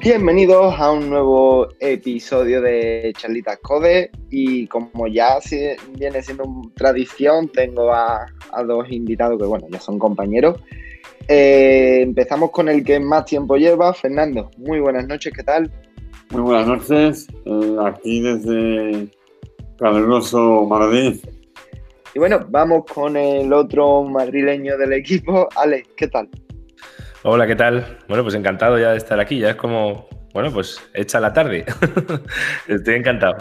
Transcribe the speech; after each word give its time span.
Bienvenidos 0.00 0.74
a 0.76 0.90
un 0.90 1.08
nuevo 1.08 1.68
episodio 1.78 2.60
de 2.60 3.12
Charlitas 3.16 3.58
Code 3.62 4.10
y 4.28 4.66
como 4.66 5.06
ya 5.06 5.38
viene 5.96 6.20
siendo 6.20 6.44
tradición, 6.74 7.48
tengo 7.48 7.92
a, 7.92 8.26
dos 8.66 8.90
invitados 8.90 9.38
que 9.38 9.46
bueno, 9.46 9.68
ya 9.70 9.78
son 9.78 10.00
compañeros. 10.00 10.60
Eh, 11.28 12.00
empezamos 12.02 12.50
con 12.50 12.68
el 12.68 12.82
que 12.82 12.98
más 12.98 13.24
tiempo 13.24 13.56
lleva, 13.56 13.94
Fernando. 13.94 14.50
Muy 14.58 14.80
buenas 14.80 15.06
noches, 15.06 15.32
¿qué 15.32 15.44
tal? 15.44 15.70
Muy 16.30 16.42
buenas 16.42 16.66
noches, 16.66 17.28
eh, 17.44 17.76
aquí 17.84 18.20
desde 18.20 19.08
caluroso 19.78 20.64
Madrid. 20.66 21.20
Y 22.14 22.18
bueno, 22.18 22.40
vamos 22.48 22.84
con 22.92 23.16
el 23.16 23.52
otro 23.52 24.02
madrileño 24.04 24.76
del 24.78 24.92
equipo, 24.92 25.48
Alex, 25.56 25.88
¿qué 25.96 26.08
tal? 26.08 26.28
Hola, 27.24 27.46
¿qué 27.46 27.56
tal? 27.56 27.98
Bueno, 28.06 28.22
pues 28.22 28.34
encantado 28.34 28.78
ya 28.78 28.90
de 28.90 28.98
estar 28.98 29.18
aquí. 29.18 29.38
Ya 29.38 29.50
es 29.50 29.56
como, 29.56 30.06
bueno, 30.34 30.52
pues 30.52 30.78
hecha 30.92 31.20
la 31.20 31.32
tarde. 31.32 31.64
Estoy 32.68 32.96
encantado. 32.96 33.36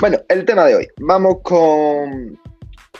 Bueno, 0.00 0.18
el 0.28 0.44
tema 0.44 0.66
de 0.66 0.74
hoy. 0.74 0.88
Vamos 1.00 1.36
con 1.42 2.38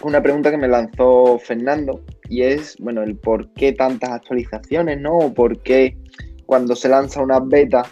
una 0.01 0.23
pregunta 0.23 0.51
que 0.51 0.57
me 0.57 0.69
lanzó 0.69 1.39
Fernando 1.39 2.03
y 2.31 2.43
es, 2.43 2.77
bueno, 2.79 3.03
el 3.03 3.17
por 3.17 3.53
qué 3.53 3.73
tantas 3.73 4.11
actualizaciones, 4.11 5.01
¿no? 5.01 5.19
O 5.19 5.35
por 5.35 5.61
qué 5.63 5.97
cuando 6.47 6.75
se 6.75 6.89
lanza 6.89 7.21
una 7.21 7.41
beta, 7.41 7.85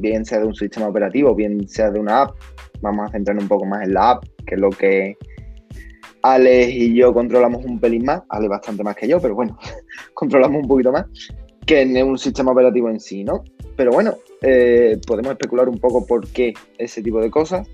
bien 0.00 0.24
sea 0.24 0.40
de 0.40 0.46
un 0.46 0.54
sistema 0.54 0.88
operativo, 0.88 1.34
bien 1.34 1.68
sea 1.68 1.90
de 1.90 1.98
una 1.98 2.22
app, 2.22 2.36
vamos 2.80 3.08
a 3.08 3.12
centrarnos 3.12 3.44
un 3.44 3.48
poco 3.48 3.64
más 3.64 3.84
en 3.84 3.94
la 3.94 4.10
app, 4.10 4.24
que 4.46 4.54
es 4.54 4.60
lo 4.60 4.70
que 4.70 5.16
Alex 6.22 6.72
y 6.72 6.94
yo 6.94 7.12
controlamos 7.12 7.64
un 7.64 7.78
pelín 7.78 8.04
más, 8.04 8.22
Ale 8.28 8.48
bastante 8.48 8.82
más 8.82 8.96
que 8.96 9.08
yo, 9.08 9.20
pero 9.20 9.34
bueno, 9.34 9.58
controlamos 10.14 10.62
un 10.62 10.68
poquito 10.68 10.92
más 10.92 11.06
que 11.66 11.82
en 11.82 11.96
un 12.02 12.16
sistema 12.16 12.52
operativo 12.52 12.88
en 12.88 13.00
sí, 13.00 13.24
¿no? 13.24 13.42
Pero 13.76 13.90
bueno, 13.90 14.14
eh, 14.40 14.98
podemos 15.06 15.32
especular 15.32 15.68
un 15.68 15.78
poco 15.78 16.06
por 16.06 16.26
qué 16.28 16.54
ese 16.78 17.02
tipo 17.02 17.20
de 17.20 17.30
cosas 17.30 17.68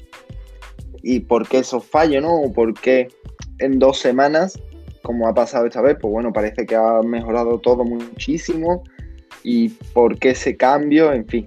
y 1.02 1.20
por 1.20 1.46
qué 1.46 1.58
esos 1.58 1.84
fallos, 1.84 2.22
¿no? 2.22 2.34
O 2.40 2.52
por 2.52 2.72
qué 2.74 3.08
en 3.58 3.78
dos 3.78 3.98
semanas, 3.98 4.58
como 5.02 5.28
ha 5.28 5.34
pasado 5.34 5.66
esta 5.66 5.82
vez, 5.82 5.96
pues 6.00 6.10
bueno, 6.10 6.32
parece 6.32 6.64
que 6.64 6.74
ha 6.74 7.02
mejorado 7.02 7.58
todo 7.58 7.84
muchísimo 7.84 8.82
y 9.44 9.68
por 9.92 10.18
qué 10.18 10.30
ese 10.30 10.56
cambio, 10.56 11.12
en 11.12 11.26
fin. 11.26 11.46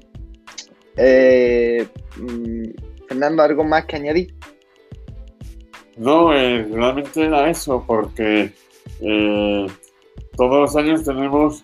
Eh, 0.97 1.87
mm, 2.17 3.07
Fernando, 3.07 3.43
¿algo 3.43 3.63
más 3.63 3.85
que 3.85 3.95
añadir? 3.97 4.33
No, 5.97 6.33
eh, 6.33 6.67
realmente 6.71 7.23
era 7.23 7.49
eso, 7.49 7.83
porque 7.87 8.51
eh, 8.99 9.67
todos 10.35 10.59
los 10.61 10.75
años 10.75 11.03
tenemos 11.05 11.63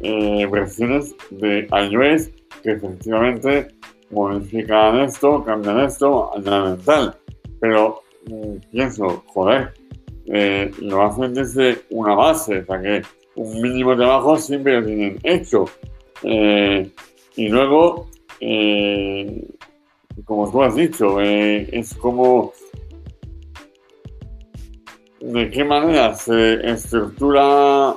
eh, 0.00 0.46
versiones 0.50 1.14
de 1.30 1.68
iOS 1.70 2.30
que 2.62 2.72
efectivamente 2.72 3.68
modifican 4.10 5.00
esto, 5.00 5.44
cambian 5.44 5.80
esto, 5.80 6.34
añaden 6.34 6.78
tal. 6.84 7.14
Pero 7.60 8.02
mm, 8.26 8.56
pienso, 8.70 9.22
joder, 9.26 9.74
lo 10.80 11.02
hacen 11.02 11.34
desde 11.34 11.82
una 11.90 12.14
base, 12.14 12.60
o 12.60 12.64
sea 12.64 12.80
que 12.80 13.02
un 13.34 13.60
mínimo 13.60 13.94
trabajo 13.96 14.38
siempre 14.38 14.80
lo 14.80 14.86
tienen 14.86 15.18
hecho. 15.24 15.66
y 16.22 17.48
luego, 17.48 18.08
como 20.24 20.50
tú 20.50 20.62
has 20.62 20.74
dicho, 20.74 21.20
es 21.20 21.94
como 21.94 22.52
de 25.20 25.50
qué 25.50 25.64
manera 25.64 26.14
se 26.14 26.54
estructura 26.68 27.94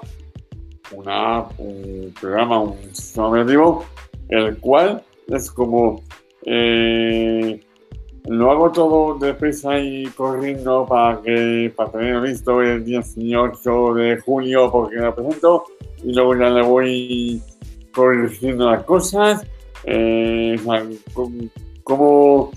una, 0.91 1.45
un 1.57 2.13
programa, 2.19 2.61
un 2.61 2.77
sistema 2.93 3.45
el 4.29 4.57
cual 4.59 5.03
es 5.27 5.51
como 5.51 6.01
eh, 6.45 7.59
lo 8.27 8.51
hago 8.51 8.71
todo 8.71 9.17
deprisa 9.17 9.79
y 9.79 10.05
corriendo 10.07 10.85
para 10.87 11.21
que 11.21 11.71
para 11.75 11.91
tener 11.91 12.21
listo 12.21 12.61
el 12.61 12.83
18 12.83 13.93
de 13.95 14.19
junio 14.21 14.71
porque 14.71 14.95
lo 14.95 15.13
presento 15.15 15.65
y 16.03 16.13
luego 16.13 16.35
ya 16.35 16.49
le 16.49 16.61
voy 16.63 17.41
corrigiendo 17.93 18.69
las 18.69 18.83
cosas. 18.83 19.45
Eh, 19.85 20.55
¿cómo, 21.83 22.51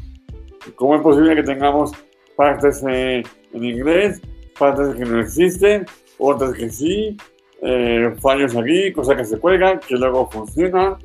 ¿cómo, 0.76 0.94
es 0.96 1.02
posible 1.02 1.34
que 1.34 1.42
tengamos 1.42 1.92
partes 2.36 2.82
en 2.82 3.24
inglés 3.52 4.20
partes 4.58 4.94
que 4.96 5.04
no 5.04 5.20
existen, 5.20 5.86
otras 6.18 6.52
que 6.54 6.68
sí, 6.68 7.16
eh, 7.62 8.12
fallos 8.20 8.54
aquí, 8.56 8.92
cosas 8.92 9.16
que 9.16 9.24
se 9.24 9.38
cuelgan, 9.38 9.80
que 9.86 9.94
luego 9.96 10.28
funcionan. 10.30 10.96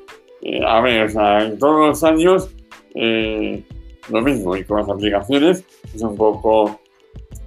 Eh, 0.42 0.62
a 0.66 0.82
ver, 0.82 1.06
o 1.06 1.10
sea, 1.10 1.46
en 1.46 1.58
todos 1.58 1.88
los 1.88 2.04
años 2.04 2.50
eh, 2.96 3.64
lo 4.10 4.22
mismo, 4.22 4.56
y 4.58 4.64
con 4.66 4.80
las 4.80 4.90
aplicaciones 4.90 5.64
es 5.94 6.02
un 6.02 6.16
poco, 6.16 6.80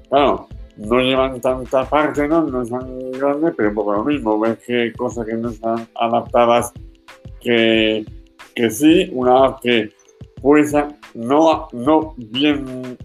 claro, 0.08 0.48
no 0.76 1.00
llevan 1.00 1.40
tanta 1.40 1.84
parte, 1.84 2.26
¿no? 2.28 2.42
No 2.42 2.62
es 2.62 2.70
tan 2.70 3.10
grande, 3.12 3.52
pero 3.52 3.70
un 3.70 3.74
poco 3.74 3.92
lo 3.92 4.04
mismo. 4.04 4.38
Ves 4.38 4.58
que 4.66 4.92
cosas 4.92 5.26
que 5.26 5.34
no 5.34 5.50
están 5.50 5.86
adaptadas 5.94 6.72
que, 7.40 8.04
que 8.56 8.70
sí, 8.70 9.08
una 9.12 9.56
que 9.62 9.90
puede 10.42 10.64
ser 10.64 10.86
no, 11.14 11.68
no 11.72 12.14
bien 12.16 12.96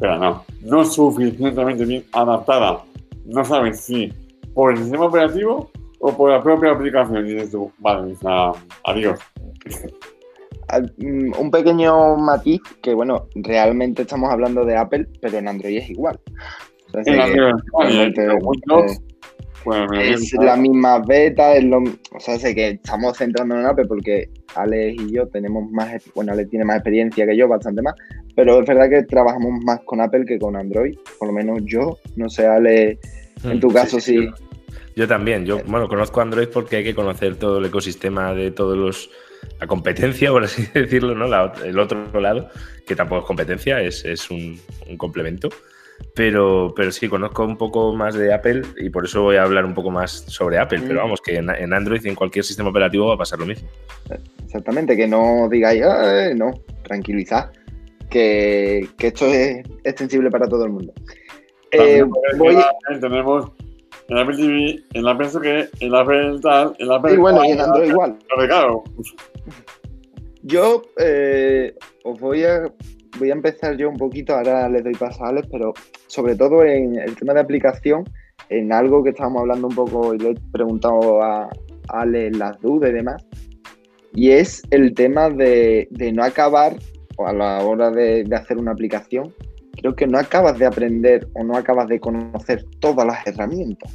pero 0.00 0.16
no, 0.16 0.44
no 0.62 0.84
suficientemente 0.84 1.84
bien 1.84 2.04
adaptada. 2.12 2.82
No 3.26 3.44
sabes 3.44 3.80
si 3.80 4.10
por 4.54 4.72
el 4.72 4.78
sistema 4.78 5.06
operativo 5.06 5.70
o 6.00 6.16
por 6.16 6.30
la 6.30 6.42
propia 6.42 6.72
aplicación. 6.72 7.26
Y 7.26 7.34
dices 7.34 7.50
tú, 7.50 7.70
vale, 7.78 8.16
adiós. 8.84 9.20
Mm, 10.98 11.32
un 11.38 11.50
pequeño 11.50 12.16
matiz 12.16 12.62
que, 12.82 12.94
bueno, 12.94 13.26
realmente 13.34 14.02
estamos 14.02 14.30
hablando 14.30 14.64
de 14.64 14.76
Apple, 14.76 15.06
pero 15.20 15.36
en 15.36 15.48
Android 15.48 15.76
es 15.76 15.90
igual. 15.90 16.18
en 16.94 17.20
Android, 17.20 18.18
es 18.18 19.02
la 20.40 20.56
misma 20.56 20.98
beta, 21.00 21.54
es 21.54 21.64
lo, 21.64 21.78
o 21.78 22.20
sea, 22.20 22.38
sé 22.38 22.54
que 22.54 22.70
estamos 22.70 23.16
centrando 23.16 23.58
en 23.58 23.66
Apple 23.66 23.86
porque 23.86 24.30
Alex 24.54 25.02
y 25.02 25.14
yo 25.14 25.26
tenemos 25.28 25.70
más, 25.70 26.02
bueno, 26.14 26.32
Alex 26.32 26.50
tiene 26.50 26.64
más 26.64 26.76
experiencia 26.76 27.26
que 27.26 27.36
yo, 27.36 27.48
bastante 27.48 27.82
más, 27.82 27.94
pero 28.34 28.60
es 28.60 28.66
verdad 28.66 28.88
que 28.88 29.02
trabajamos 29.04 29.62
más 29.64 29.80
con 29.84 30.00
Apple 30.00 30.24
que 30.26 30.38
con 30.38 30.56
Android, 30.56 30.96
por 31.18 31.28
lo 31.28 31.34
menos 31.34 31.60
yo, 31.64 31.98
no 32.16 32.28
sé, 32.28 32.46
Ale, 32.46 32.98
en 33.44 33.60
tu 33.60 33.70
mm, 33.70 33.74
caso 33.74 34.00
sí. 34.00 34.28
Yo 34.96 35.06
también, 35.06 35.44
yo, 35.44 35.60
bueno, 35.66 35.88
conozco 35.88 36.20
Android 36.20 36.48
porque 36.48 36.76
hay 36.76 36.84
que 36.84 36.94
conocer 36.94 37.36
todo 37.36 37.58
el 37.58 37.64
ecosistema 37.66 38.34
de 38.34 38.50
todos 38.50 38.76
los, 38.76 39.10
la 39.60 39.66
competencia, 39.66 40.30
por 40.32 40.44
así 40.44 40.66
decirlo, 40.74 41.14
¿no? 41.14 41.26
el 41.64 41.78
otro 41.78 42.20
lado, 42.20 42.48
que 42.86 42.96
tampoco 42.96 43.20
es 43.20 43.26
competencia, 43.26 43.80
es, 43.80 44.04
es 44.04 44.30
un, 44.30 44.58
un 44.88 44.96
complemento. 44.96 45.48
Pero, 46.14 46.72
pero 46.74 46.90
sí, 46.90 47.08
conozco 47.08 47.44
un 47.44 47.56
poco 47.56 47.94
más 47.94 48.14
de 48.14 48.34
Apple 48.34 48.62
y 48.78 48.90
por 48.90 49.04
eso 49.04 49.22
voy 49.22 49.36
a 49.36 49.44
hablar 49.44 49.64
un 49.64 49.74
poco 49.74 49.90
más 49.90 50.24
sobre 50.26 50.58
Apple. 50.58 50.80
Pero 50.82 51.00
mm. 51.00 51.02
vamos, 51.02 51.20
que 51.20 51.36
en, 51.36 51.72
Android 51.72 52.04
y 52.04 52.08
en 52.08 52.14
cualquier 52.14 52.44
sistema 52.44 52.70
operativo 52.70 53.08
va 53.08 53.14
a 53.14 53.18
pasar 53.18 53.38
lo 53.38 53.46
mismo. 53.46 53.68
Exactamente, 54.44 54.96
que 54.96 55.06
no 55.06 55.48
digáis, 55.50 55.82
no, 56.36 56.50
tranquilizad, 56.82 57.50
que, 58.08 58.88
que, 58.98 59.06
esto 59.08 59.26
es 59.26 59.64
extensible 59.84 60.30
para 60.30 60.48
todo 60.48 60.64
el 60.64 60.72
mundo. 60.72 60.92
Eh, 61.72 62.04
tenemos 63.00 63.52
en 64.08 64.18
Apple 64.18 64.36
TV, 64.36 64.84
en 64.94 65.04
la 65.04 65.16
pienso 65.16 65.40
que 65.40 65.68
en 65.78 65.94
Apple 65.94 66.40
tal, 66.42 66.74
en 66.78 66.90
Apple. 66.90 67.14
Y 67.14 67.16
bueno, 67.16 67.44
y 67.44 67.52
en 67.52 67.60
Android 67.60 67.88
igual. 67.88 68.18
Claro. 68.48 68.82
Yo 70.42 70.82
eh, 70.98 71.74
os 72.02 72.18
voy 72.18 72.44
a 72.44 72.64
voy 73.18 73.30
a 73.30 73.34
empezar 73.34 73.76
yo 73.76 73.88
un 73.88 73.96
poquito, 73.96 74.34
ahora 74.34 74.68
les 74.68 74.84
doy 74.84 74.94
paso 74.94 75.24
a 75.24 75.28
Alex, 75.28 75.48
pero 75.50 75.72
sobre 76.06 76.36
todo 76.36 76.64
en 76.64 76.98
el 76.98 77.14
tema 77.16 77.34
de 77.34 77.40
aplicación, 77.40 78.04
en 78.48 78.72
algo 78.72 79.02
que 79.02 79.10
estábamos 79.10 79.42
hablando 79.42 79.68
un 79.68 79.74
poco 79.74 80.14
y 80.14 80.18
le 80.18 80.30
he 80.30 80.34
preguntado 80.52 81.22
a, 81.22 81.48
Alex 81.88 82.36
las 82.36 82.60
dudas 82.60 82.90
y 82.90 82.94
demás, 82.94 83.26
y 84.12 84.30
es 84.30 84.62
el 84.70 84.94
tema 84.94 85.28
de, 85.30 85.88
no 86.14 86.22
acabar, 86.22 86.76
a 87.18 87.32
la 87.32 87.62
hora 87.62 87.90
de, 87.90 88.24
de 88.24 88.36
hacer 88.36 88.56
una 88.56 88.72
aplicación, 88.72 89.34
creo 89.76 89.94
que 89.94 90.06
no 90.06 90.18
acabas 90.18 90.58
de 90.58 90.66
aprender 90.66 91.28
o 91.34 91.44
no 91.44 91.56
acabas 91.56 91.88
de 91.88 92.00
conocer 92.00 92.64
todas 92.80 93.06
las 93.06 93.26
herramientas. 93.26 93.92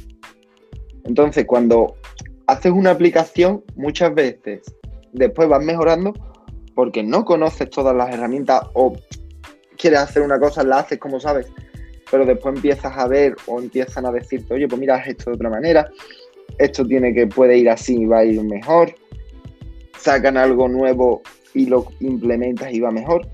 Entonces, 1.04 1.44
cuando 1.44 1.96
haces 2.46 2.72
una 2.72 2.90
aplicación, 2.90 3.64
muchas 3.74 4.14
veces 4.14 4.62
después 5.12 5.48
vas 5.48 5.64
mejorando 5.64 6.12
porque 6.76 7.02
no 7.02 7.24
conoces 7.24 7.70
todas 7.70 7.96
las 7.96 8.12
herramientas 8.12 8.60
o 8.74 8.94
quieres 9.78 9.98
hacer 10.00 10.22
una 10.22 10.38
cosa, 10.38 10.62
la 10.62 10.80
haces 10.80 10.98
como 10.98 11.18
sabes, 11.18 11.50
pero 12.10 12.26
después 12.26 12.54
empiezas 12.54 12.96
a 12.96 13.08
ver 13.08 13.34
o 13.46 13.58
empiezan 13.58 14.04
a 14.04 14.12
decirte, 14.12 14.52
oye, 14.52 14.68
pues 14.68 14.78
mira, 14.78 14.98
esto 14.98 15.30
de 15.30 15.36
otra 15.36 15.48
manera, 15.48 15.88
esto 16.58 16.86
tiene 16.86 17.14
que 17.14 17.26
puede 17.26 17.56
ir 17.56 17.70
así 17.70 18.02
y 18.02 18.04
va 18.04 18.18
a 18.18 18.24
ir 18.24 18.42
mejor, 18.42 18.94
sacan 19.98 20.36
algo 20.36 20.68
nuevo 20.68 21.22
y 21.54 21.64
lo 21.64 21.86
implementas 22.00 22.70
y 22.70 22.80
va 22.80 22.90
mejor. 22.90 23.26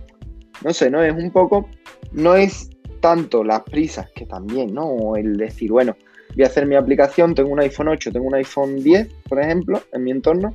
No 0.64 0.72
sé, 0.72 0.88
¿no? 0.88 1.02
Es 1.02 1.12
un 1.12 1.32
poco, 1.32 1.68
no 2.12 2.36
es 2.36 2.70
tanto 3.00 3.42
las 3.42 3.62
prisas, 3.62 4.08
que 4.12 4.24
también, 4.24 4.72
¿no? 4.72 4.86
O 4.86 5.16
el 5.16 5.36
decir, 5.36 5.72
bueno, 5.72 5.96
voy 6.36 6.44
a 6.44 6.46
hacer 6.46 6.64
mi 6.66 6.76
aplicación, 6.76 7.34
tengo 7.34 7.50
un 7.50 7.58
iPhone 7.58 7.88
8, 7.88 8.12
tengo 8.12 8.26
un 8.26 8.36
iPhone 8.36 8.80
10, 8.84 9.08
por 9.28 9.40
ejemplo, 9.40 9.82
en 9.92 10.04
mi 10.04 10.12
entorno, 10.12 10.54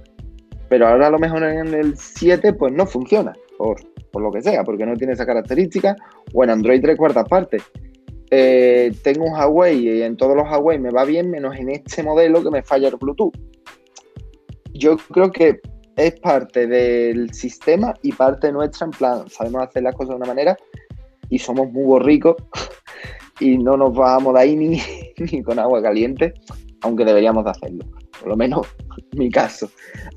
pero 0.69 0.87
ahora 0.87 1.07
a 1.07 1.11
lo 1.11 1.19
mejor 1.19 1.43
en 1.43 1.73
el 1.73 1.97
7 1.97 2.53
pues 2.53 2.73
no 2.73 2.85
funciona, 2.85 3.33
por, 3.57 3.77
por 4.11 4.21
lo 4.21 4.31
que 4.31 4.41
sea, 4.41 4.63
porque 4.63 4.85
no 4.85 4.95
tiene 4.95 5.13
esa 5.13 5.25
característica, 5.25 5.95
o 6.33 6.43
en 6.43 6.49
Android 6.49 6.81
3 6.81 6.97
cuartas 6.97 7.27
partes. 7.27 7.63
Eh, 8.29 8.91
tengo 9.03 9.25
un 9.25 9.31
Huawei 9.31 9.87
y 9.87 10.01
en 10.01 10.17
todos 10.17 10.35
los 10.35 10.49
Huawei 10.49 10.79
me 10.79 10.91
va 10.91 11.05
bien, 11.05 11.31
menos 11.31 11.55
en 11.55 11.69
este 11.69 12.03
modelo 12.03 12.43
que 12.43 12.51
me 12.51 12.61
falla 12.61 12.89
el 12.89 12.97
Bluetooth. 12.97 13.33
Yo 14.73 14.97
creo 14.97 15.31
que 15.31 15.59
es 15.95 16.19
parte 16.19 16.67
del 16.67 17.33
sistema 17.33 17.93
y 18.03 18.11
parte 18.11 18.51
nuestra, 18.51 18.85
en 18.85 18.91
plan, 18.91 19.29
sabemos 19.29 19.63
hacer 19.63 19.83
las 19.83 19.95
cosas 19.95 20.09
de 20.09 20.15
una 20.17 20.27
manera 20.27 20.57
y 21.29 21.39
somos 21.39 21.71
muy 21.71 21.85
borricos 21.85 22.35
y 23.39 23.57
no 23.57 23.77
nos 23.77 23.93
bajamos 23.95 24.33
de 24.33 24.39
ahí 24.39 24.55
ni, 24.55 24.81
ni 25.31 25.41
con 25.41 25.57
agua 25.57 25.81
caliente, 25.81 26.33
aunque 26.81 27.05
deberíamos 27.05 27.45
de 27.45 27.51
hacerlo. 27.51 27.85
Por 28.19 28.29
lo 28.29 28.37
menos 28.37 28.67
mi 29.13 29.29
caso. 29.29 29.71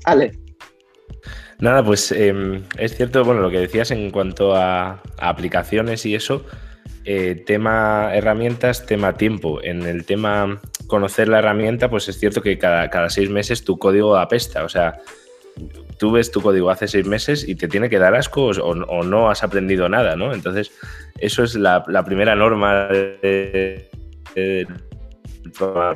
Ale. 0.05 0.31
Nada, 1.59 1.83
pues 1.83 2.11
em, 2.11 2.63
es 2.77 2.95
cierto, 2.95 3.23
bueno, 3.23 3.41
lo 3.41 3.51
que 3.51 3.59
decías 3.59 3.91
en 3.91 4.09
cuanto 4.09 4.55
a 4.55 5.01
aplicaciones 5.19 6.05
y 6.07 6.15
eso, 6.15 6.43
eh, 7.05 7.43
tema 7.45 8.11
herramientas, 8.13 8.85
tema 8.85 9.13
tiempo. 9.13 9.61
En 9.63 9.83
el 9.83 10.05
tema 10.05 10.59
conocer 10.87 11.27
la 11.27 11.39
herramienta, 11.39 11.89
pues 11.89 12.09
es 12.09 12.19
cierto 12.19 12.41
que 12.41 12.57
cada, 12.57 12.89
cada 12.89 13.09
seis 13.09 13.29
meses 13.29 13.63
tu 13.63 13.77
código 13.77 14.17
apesta. 14.17 14.63
O 14.63 14.69
sea, 14.69 14.97
tú 15.97 16.11
ves 16.11 16.31
tu 16.31 16.41
código 16.41 16.69
hace 16.69 16.87
seis 16.87 17.05
meses 17.05 17.47
y 17.47 17.55
te 17.55 17.67
tiene 17.67 17.89
que 17.89 17.99
dar 17.99 18.15
asco 18.15 18.47
o, 18.47 19.03
no 19.03 19.29
has 19.29 19.43
aprendido 19.43 19.87
nada, 19.87 20.15
¿no? 20.15 20.33
Entonces, 20.33 20.71
eso 21.19 21.43
es 21.43 21.55
la, 21.55 21.83
primera 22.05 22.35
norma 22.35 22.87
de, 22.87 23.87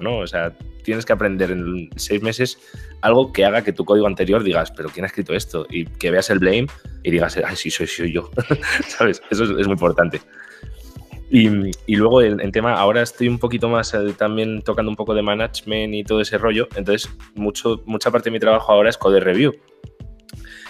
¿no? 0.01 0.17
O 0.17 0.27
sea, 0.27 0.53
tienes 0.85 1.05
que 1.05 1.11
aprender 1.11 1.51
en 1.51 1.89
seis 1.97 2.21
meses 2.21 2.57
algo 3.01 3.33
que 3.33 3.43
haga 3.43 3.63
que 3.63 3.73
tu 3.73 3.83
código 3.83 4.07
anterior 4.07 4.43
digas, 4.43 4.71
pero 4.71 4.89
¿quién 4.89 5.03
ha 5.03 5.07
escrito 5.07 5.33
esto? 5.33 5.65
Y 5.69 5.85
que 5.85 6.11
veas 6.11 6.29
el 6.29 6.39
blame 6.39 6.67
y 7.03 7.11
digas, 7.11 7.37
ay, 7.45 7.55
sí, 7.55 7.69
soy, 7.69 7.87
soy 7.87 8.13
yo. 8.13 8.29
¿Sabes? 8.87 9.21
Eso 9.29 9.43
es 9.43 9.67
muy 9.67 9.73
importante. 9.73 10.21
Y, 11.29 11.49
luego 11.95 12.21
en, 12.21 12.51
tema, 12.51 12.75
ahora 12.75 13.01
estoy 13.01 13.27
un 13.27 13.39
poquito 13.39 13.67
más 13.67 13.93
eh, 13.93 14.13
también 14.15 14.61
tocando 14.61 14.91
un 14.91 14.95
poco 14.95 15.15
de 15.15 15.23
management 15.23 15.93
y 15.95 16.03
todo 16.03 16.21
ese 16.21 16.37
rollo, 16.37 16.67
entonces 16.75 17.11
mucho, 17.33 17.81
mucha 17.85 18.11
parte 18.11 18.29
de 18.29 18.31
mi 18.31 18.39
trabajo 18.39 18.71
ahora 18.71 18.89
es 18.89 18.97
code 18.97 19.19
review. 19.19 19.53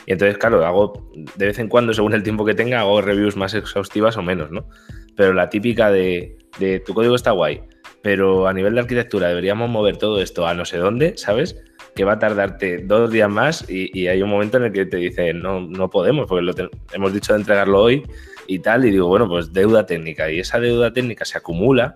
Y 0.08 0.14
entonces, 0.14 0.38
claro, 0.38 0.66
hago 0.66 1.12
de 1.36 1.48
vez 1.48 1.60
en 1.60 1.68
cuando, 1.68 1.94
según 1.94 2.14
el 2.14 2.24
tiempo 2.24 2.46
que 2.46 2.54
tenga, 2.54 2.80
hago 2.80 3.02
reviews 3.02 3.36
más 3.36 3.54
exhaustivas 3.54 4.18
o 4.18 4.22
menos, 4.22 4.50
¿no? 4.50 4.68
Pero 5.16 5.34
la 5.34 5.50
típica 5.50 5.92
de, 5.92 6.38
de 6.58 6.80
tu 6.80 6.94
código 6.94 7.16
está 7.16 7.32
guay, 7.32 7.62
pero 8.06 8.48
a 8.48 8.54
nivel 8.54 8.76
de 8.76 8.82
arquitectura 8.82 9.30
deberíamos 9.30 9.68
mover 9.68 9.98
todo 9.98 10.22
esto 10.22 10.46
a 10.46 10.54
no 10.54 10.64
sé 10.64 10.78
dónde, 10.78 11.18
¿sabes? 11.18 11.60
Que 11.96 12.04
va 12.04 12.14
a 12.14 12.20
tardarte 12.20 12.84
dos 12.86 13.10
días 13.10 13.28
más 13.28 13.68
y, 13.68 14.06
hay 14.06 14.22
un 14.22 14.30
momento 14.30 14.58
en 14.58 14.66
el 14.66 14.72
que 14.72 14.86
te 14.86 14.98
dicen, 14.98 15.40
no, 15.40 15.62
no 15.62 15.90
podemos, 15.90 16.28
porque 16.28 16.44
lo 16.44 16.54
hemos 16.94 17.14
dicho 17.14 17.34
de 17.34 17.40
entregarlo 17.40 17.82
hoy 17.82 18.04
y 18.46 18.60
tal, 18.60 18.86
y 18.86 18.92
digo, 18.92 19.08
bueno, 19.08 19.28
pues 19.28 19.52
deuda 19.54 19.88
técnica, 19.88 20.30
y 20.30 20.40
esa 20.40 20.60
deuda 20.60 20.94
técnica 20.94 21.26
se 21.26 21.40
acumula 21.40 21.96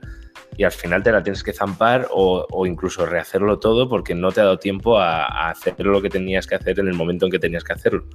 y 0.58 0.64
al 0.64 0.72
final 0.72 1.04
te 1.04 1.12
la 1.12 1.22
tienes 1.22 1.44
que 1.44 1.54
zampar 1.54 2.08
o, 2.10 2.66
incluso 2.66 3.06
rehacerlo 3.06 3.60
todo 3.60 3.88
porque 3.88 4.16
no 4.16 4.32
te 4.32 4.42
ha 4.42 4.46
dado 4.46 4.58
tiempo 4.58 4.98
a, 4.98 5.52
hacer 5.52 5.76
lo 5.86 6.02
que 6.02 6.10
tenías 6.10 6.48
que 6.48 6.56
hacer 6.56 6.80
en 6.80 6.88
el 6.88 6.96
momento 6.96 7.28
en 7.28 7.32
que 7.32 7.38
tenías 7.38 7.64
que 7.64 7.74
hacerlo. 7.74 8.06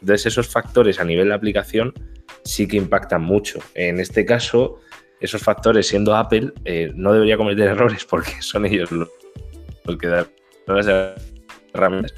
Entonces 0.00 0.26
esos 0.26 0.46
factores 0.46 1.00
a 1.00 1.04
nivel 1.04 1.30
de 1.30 1.34
aplicación 1.34 1.94
sí 2.44 2.68
que 2.68 2.76
impactan 2.76 3.22
mucho. 3.22 3.58
En 3.74 3.98
este 3.98 4.24
caso, 4.24 4.78
esos 5.20 5.42
factores 5.42 5.86
siendo 5.86 6.14
Apple 6.16 6.52
eh, 6.64 6.92
no 6.94 7.12
debería 7.12 7.36
cometer 7.36 7.68
errores 7.68 8.04
porque 8.04 8.32
son 8.40 8.66
ellos 8.66 8.90
los, 8.90 9.08
que 9.98 10.06
dan 10.06 10.26
las 10.66 10.86
herramientas. 11.72 12.14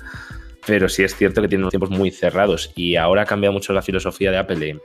Pero 0.67 0.89
sí 0.89 1.03
es 1.03 1.17
cierto 1.17 1.43
que 1.43 1.49
tienen 1.49 1.65
unos 1.65 1.73
tiempos 1.73 1.91
muy 1.91 2.11
cerrados 2.11 2.73
y 2.77 2.97
ahora 2.97 3.23
ha 3.23 3.27
cambiado 3.27 3.53
mucho 3.53 3.73
la 3.73 3.83
filosofía 3.83 4.31
de 4.31 4.39
Apple 4.39 4.81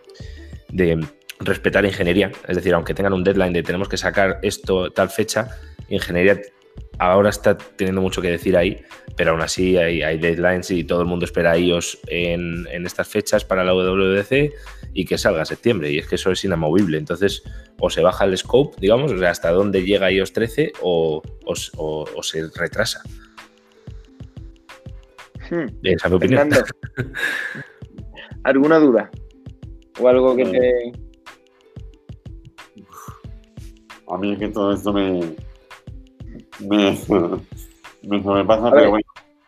de 0.70 1.08
respetar 1.40 1.86
ingeniería. 1.86 2.32
Es 2.48 2.56
decir, 2.56 2.74
aunque 2.74 2.94
tengan 2.94 3.14
un 3.14 3.24
deadline 3.24 3.54
de 3.54 3.64
tenemos 3.64 3.88
que 3.88 3.98
sacar 3.98 4.40
esto 4.42 4.92
tal 4.92 5.10
fecha, 5.10 5.50
ingeniería 5.90 6.42
ahora 7.00 7.30
está 7.30 7.58
teniendo 7.58 8.02
mucho 8.02 8.22
que 8.22 8.30
decir 8.30 8.58
ahí, 8.58 8.82
pero 9.16 9.32
aún 9.32 9.42
así 9.42 9.78
hay, 9.78 10.18
deadlines 10.18 10.72
y 10.72 10.84
todo 10.84 11.02
el 11.02 11.08
mundo 11.08 11.26
espera 11.26 11.58
iOS 11.58 12.00
en, 12.08 12.68
en, 12.72 12.86
estas 12.86 13.08
fechas 13.08 13.44
para 13.46 13.64
la 13.64 13.74
WWDC 13.74 14.54
y 14.94 15.06
que 15.06 15.18
salga 15.18 15.40
en 15.40 15.46
septiembre. 15.46 15.92
Y 15.92 16.00
es 16.00 16.08
que 16.08 16.16
eso 16.16 16.32
es 16.32 16.44
inamovible. 16.44 16.98
Entonces, 16.98 17.44
o 17.80 17.90
se 17.90 18.02
baja 18.02 18.26
el 18.26 18.38
scope, 18.38 18.78
digamos, 18.80 19.12
o 19.12 19.18
sea, 19.18 19.32
hasta 19.32 19.52
dónde 19.52 19.84
llega 19.84 20.12
iOS 20.12 20.34
13 20.34 20.74
o, 20.82 21.22
o, 21.46 22.24
se 22.24 22.48
retrasa. 22.56 23.02
Hmm. 25.50 25.68
Esa 25.84 26.08
es 26.08 26.10
mi 26.10 26.18
opinión. 26.18 26.50
¿Alguna 28.44 28.80
duda? 28.80 29.10
¿O 30.00 30.08
algo 30.08 30.36
que 30.36 30.46
te, 30.46 30.92
a 34.10 34.18
mí 34.18 34.34
es 34.34 34.40
que 34.40 34.48
todo 34.50 34.74
esto 34.74 34.94
me, 34.94 35.36
me, 36.68 36.98
me 38.04 38.24
sobrepasa, 38.24 38.72
pero 38.72 38.90
bueno, 38.92 39.06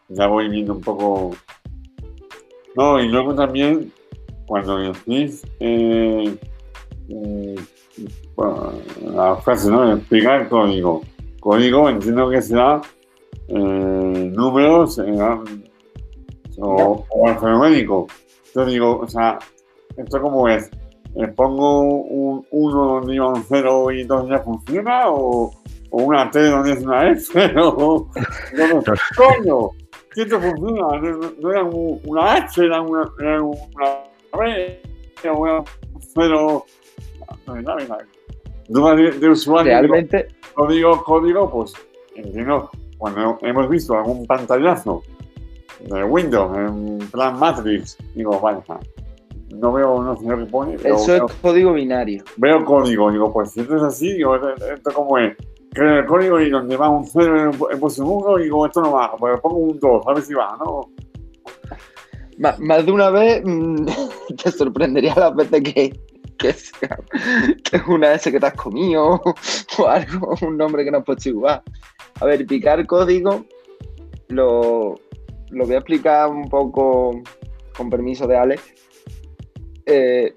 ya 0.09 0.27
voy 0.27 0.49
viendo 0.49 0.73
un 0.73 0.81
poco. 0.81 1.35
No, 2.75 2.99
y 2.99 3.07
luego 3.07 3.33
también, 3.35 3.91
cuando 4.45 4.77
decís 4.77 5.43
eh, 5.59 6.37
mm, 7.07 7.55
la 9.15 9.35
frase, 9.37 9.69
¿no? 9.69 9.93
Explicar 9.93 10.47
código. 10.49 11.01
Código 11.39 11.89
entiendo 11.89 12.29
que 12.29 12.41
será 12.41 12.81
eh, 13.47 14.31
números 14.35 14.99
eh, 14.99 15.17
o, 16.59 17.05
o 17.09 17.27
alfanumérico. 17.27 18.07
Yo 18.53 18.65
digo, 18.65 18.99
o 18.99 19.07
sea, 19.07 19.39
¿esto 19.97 20.21
cómo 20.21 20.47
es? 20.47 20.69
¿Le 21.15 21.27
pongo 21.29 21.81
un 21.81 22.45
1 22.51 22.85
donde 22.85 23.15
iba 23.15 23.27
un 23.27 23.43
0 23.43 23.91
y 23.91 24.01
entonces 24.01 24.29
ya 24.29 24.39
funciona? 24.39 25.09
¿O, 25.09 25.47
o 25.47 25.58
una 25.91 26.29
T 26.29 26.43
donde 26.43 26.73
es 26.73 26.83
una 26.83 27.11
F? 27.11 27.53
¿O, 27.59 28.09
no, 28.55 28.83
coño? 29.15 29.69
¿Qué 30.13 30.25
te 30.25 30.39
funciona? 30.39 30.87
¿No, 31.39 31.51
era 31.51 31.63
una 31.63 32.33
H? 32.33 32.63
¿Era 32.63 32.81
una, 32.81 33.09
era 33.19 33.41
una 33.41 33.57
B? 34.37 34.81
¿Era 35.23 35.33
una 35.33 35.63
0? 36.13 36.65
No, 37.45 37.55
no, 37.55 37.65
no, 38.69 38.95
de, 38.95 39.11
de 39.11 39.29
usuario. 39.29 39.71
Realmente. 39.71 40.27
Código, 40.53 41.03
código, 41.03 41.49
pues 41.49 41.73
entiendo. 42.15 42.69
Cuando 42.97 43.37
hemos 43.41 43.69
visto 43.69 43.97
algún 43.97 44.25
pantallazo 44.27 45.03
de 45.79 46.03
Windows 46.03 46.57
en 46.57 46.97
plan 47.09 47.39
Matrix, 47.39 47.97
digo, 48.13 48.37
vale, 48.41 48.59
no 49.55 49.71
veo, 49.71 50.03
no 50.03 50.17
sé 50.17 50.25
qué 50.27 50.45
pone. 50.45 50.75
Eso 50.75 51.15
es 51.15 51.33
código 51.41 51.73
binario. 51.73 52.23
Veo 52.37 52.63
código, 52.65 53.11
digo, 53.11 53.31
pues 53.31 53.51
si 53.51 53.61
esto 53.61 53.77
es 53.77 53.83
así, 53.83 54.13
digo, 54.13 54.35
esto 54.35 54.91
como 54.93 55.17
es. 55.17 55.35
Creo 55.71 55.99
el 55.99 56.05
código 56.05 56.39
y 56.39 56.49
donde 56.49 56.75
va 56.75 56.89
un 56.89 57.05
0 57.05 57.51
he 57.71 57.77
puesto 57.77 58.03
un 58.03 58.23
1 58.23 58.39
y 58.39 58.43
digo, 58.43 58.65
esto 58.65 58.81
no 58.81 58.93
va, 58.93 59.15
pues 59.17 59.39
pongo 59.39 59.57
un 59.57 59.79
2, 59.79 60.07
a 60.07 60.13
ver 60.13 60.23
si 60.23 60.33
va, 60.33 60.57
¿no? 60.57 60.91
Más, 62.59 62.85
de 62.85 62.91
una 62.91 63.09
vez 63.09 63.41
mm, 63.43 63.85
te 64.43 64.51
sorprendería 64.51 65.13
las 65.15 65.35
veces 65.35 65.61
que, 65.61 65.99
que, 66.37 66.53
sea, 66.53 66.97
que 67.63 67.77
es 67.77 67.87
una 67.87 68.13
S 68.13 68.31
que 68.31 68.39
te 68.39 68.45
has 68.45 68.53
comido 68.53 69.21
o 69.77 69.87
algo, 69.87 70.35
un 70.41 70.57
nombre 70.57 70.83
que 70.83 70.91
no 70.91 70.99
has 70.99 71.05
puesto 71.05 71.29
igual. 71.29 71.61
A 72.19 72.25
ver, 72.25 72.45
picar 72.45 72.85
código 72.87 73.45
lo, 74.29 74.95
lo 75.49 75.65
voy 75.65 75.75
a 75.75 75.79
explicar 75.79 76.29
un 76.29 76.49
poco 76.49 77.21
con 77.75 77.89
permiso 77.89 78.27
de 78.27 78.37
Alex 78.37 78.61
eh, 79.85 80.33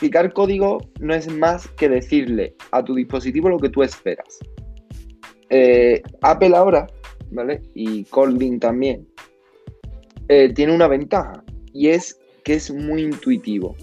picar 0.00 0.32
código 0.32 0.78
no 1.00 1.14
es 1.14 1.28
más 1.28 1.68
que 1.68 1.88
decirle 1.88 2.54
a 2.70 2.84
tu 2.84 2.94
dispositivo 2.94 3.48
lo 3.48 3.58
que 3.58 3.68
tú 3.68 3.82
esperas. 3.82 4.38
Eh, 5.50 6.02
Apple 6.22 6.56
ahora, 6.56 6.86
¿vale? 7.30 7.62
Y 7.74 8.04
Kotlin 8.04 8.58
también, 8.60 9.06
eh, 10.28 10.52
tiene 10.54 10.74
una 10.74 10.88
ventaja 10.88 11.42
y 11.72 11.88
es 11.88 12.18
que 12.44 12.54
es 12.54 12.70
muy 12.72 13.02
intuitivo. 13.02 13.76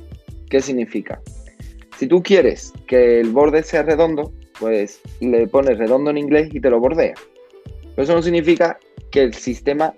¿Qué 0.49 0.61
significa? 0.61 1.21
Si 1.97 2.07
tú 2.07 2.21
quieres 2.21 2.73
que 2.87 3.19
el 3.19 3.29
borde 3.29 3.63
sea 3.63 3.83
redondo, 3.83 4.31
pues 4.59 5.01
le 5.19 5.47
pones 5.47 5.77
redondo 5.77 6.11
en 6.11 6.17
inglés 6.17 6.49
y 6.53 6.59
te 6.59 6.69
lo 6.69 6.79
bordea. 6.79 7.15
Pero 7.95 8.03
eso 8.03 8.13
no 8.13 8.21
significa 8.21 8.77
que 9.11 9.21
el 9.21 9.33
sistema 9.33 9.93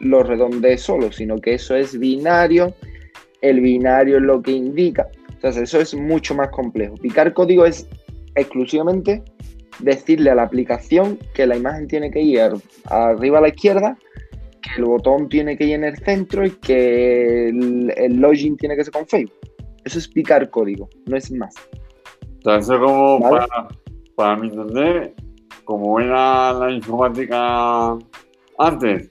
lo 0.00 0.22
redondee 0.22 0.78
solo, 0.78 1.12
sino 1.12 1.38
que 1.40 1.54
eso 1.54 1.76
es 1.76 1.98
binario 1.98 2.74
el 3.44 3.60
binario 3.60 4.16
es 4.16 4.22
lo 4.22 4.40
que 4.40 4.52
indica. 4.52 5.06
Entonces, 5.44 5.74
eso 5.74 5.78
es 5.78 5.94
mucho 5.94 6.34
más 6.34 6.48
complejo. 6.48 6.94
Picar 6.94 7.34
código 7.34 7.66
es 7.66 7.86
exclusivamente 8.34 9.22
decirle 9.78 10.30
a 10.30 10.34
la 10.34 10.44
aplicación 10.44 11.18
que 11.34 11.46
la 11.46 11.54
imagen 11.54 11.86
tiene 11.86 12.10
que 12.10 12.22
ir 12.22 12.40
arriba 12.86 13.38
a 13.38 13.40
la 13.42 13.48
izquierda, 13.48 13.98
que 14.62 14.70
el 14.78 14.86
botón 14.86 15.28
tiene 15.28 15.58
que 15.58 15.64
ir 15.64 15.74
en 15.74 15.84
el 15.84 15.98
centro 15.98 16.46
y 16.46 16.50
que 16.50 17.50
el, 17.50 18.16
login 18.16 18.56
tiene 18.56 18.74
que 18.74 18.84
ser 18.84 18.94
con 18.94 19.06
Facebook. 19.06 19.36
Eso 19.84 19.98
es 19.98 20.08
picar 20.08 20.48
código, 20.48 20.88
no 21.04 21.14
es 21.14 21.30
más. 21.30 21.54
Entonces, 22.22 22.78
como 22.78 23.20
para, 23.20 23.46
para 24.16 24.36
mi 24.36 24.48
entender, 24.48 25.14
como 25.66 26.00
era 26.00 26.54
la 26.54 26.70
informática 26.70 27.98
antes, 28.58 29.10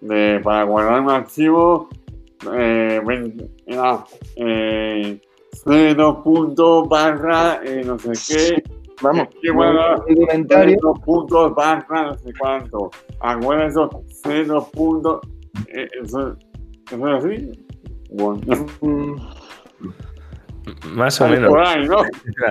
de, 0.00 0.40
para 0.42 0.62
guardar 0.62 1.02
un 1.02 1.10
archivo, 1.10 1.90
eh, 2.54 2.98
era 3.66 4.04
eh, 4.36 5.20
cero 5.66 6.22
punto 6.22 6.84
barra 6.84 7.60
eh, 7.64 7.82
no 7.84 7.98
sé 7.98 8.12
qué. 8.28 8.62
Vamos, 9.02 9.28
guardar 9.52 10.02
cero 10.48 10.94
puntos 11.04 11.54
barra 11.54 12.10
no 12.10 12.18
sé 12.18 12.32
cuánto. 12.38 12.90
Aguarda 13.20 13.66
eso, 13.66 14.04
cero 14.22 14.68
puntos. 14.72 15.20
Eh, 15.68 15.88
eso, 16.02 16.36
¿Eso 16.90 17.08
es 17.08 17.24
así? 17.24 17.66
Bueno. 18.10 18.40
Mm. 18.80 19.16
Más 20.94 21.20
o 21.20 21.28
menos. 21.28 21.52
Ahí, 21.64 21.86
¿no? 21.86 21.98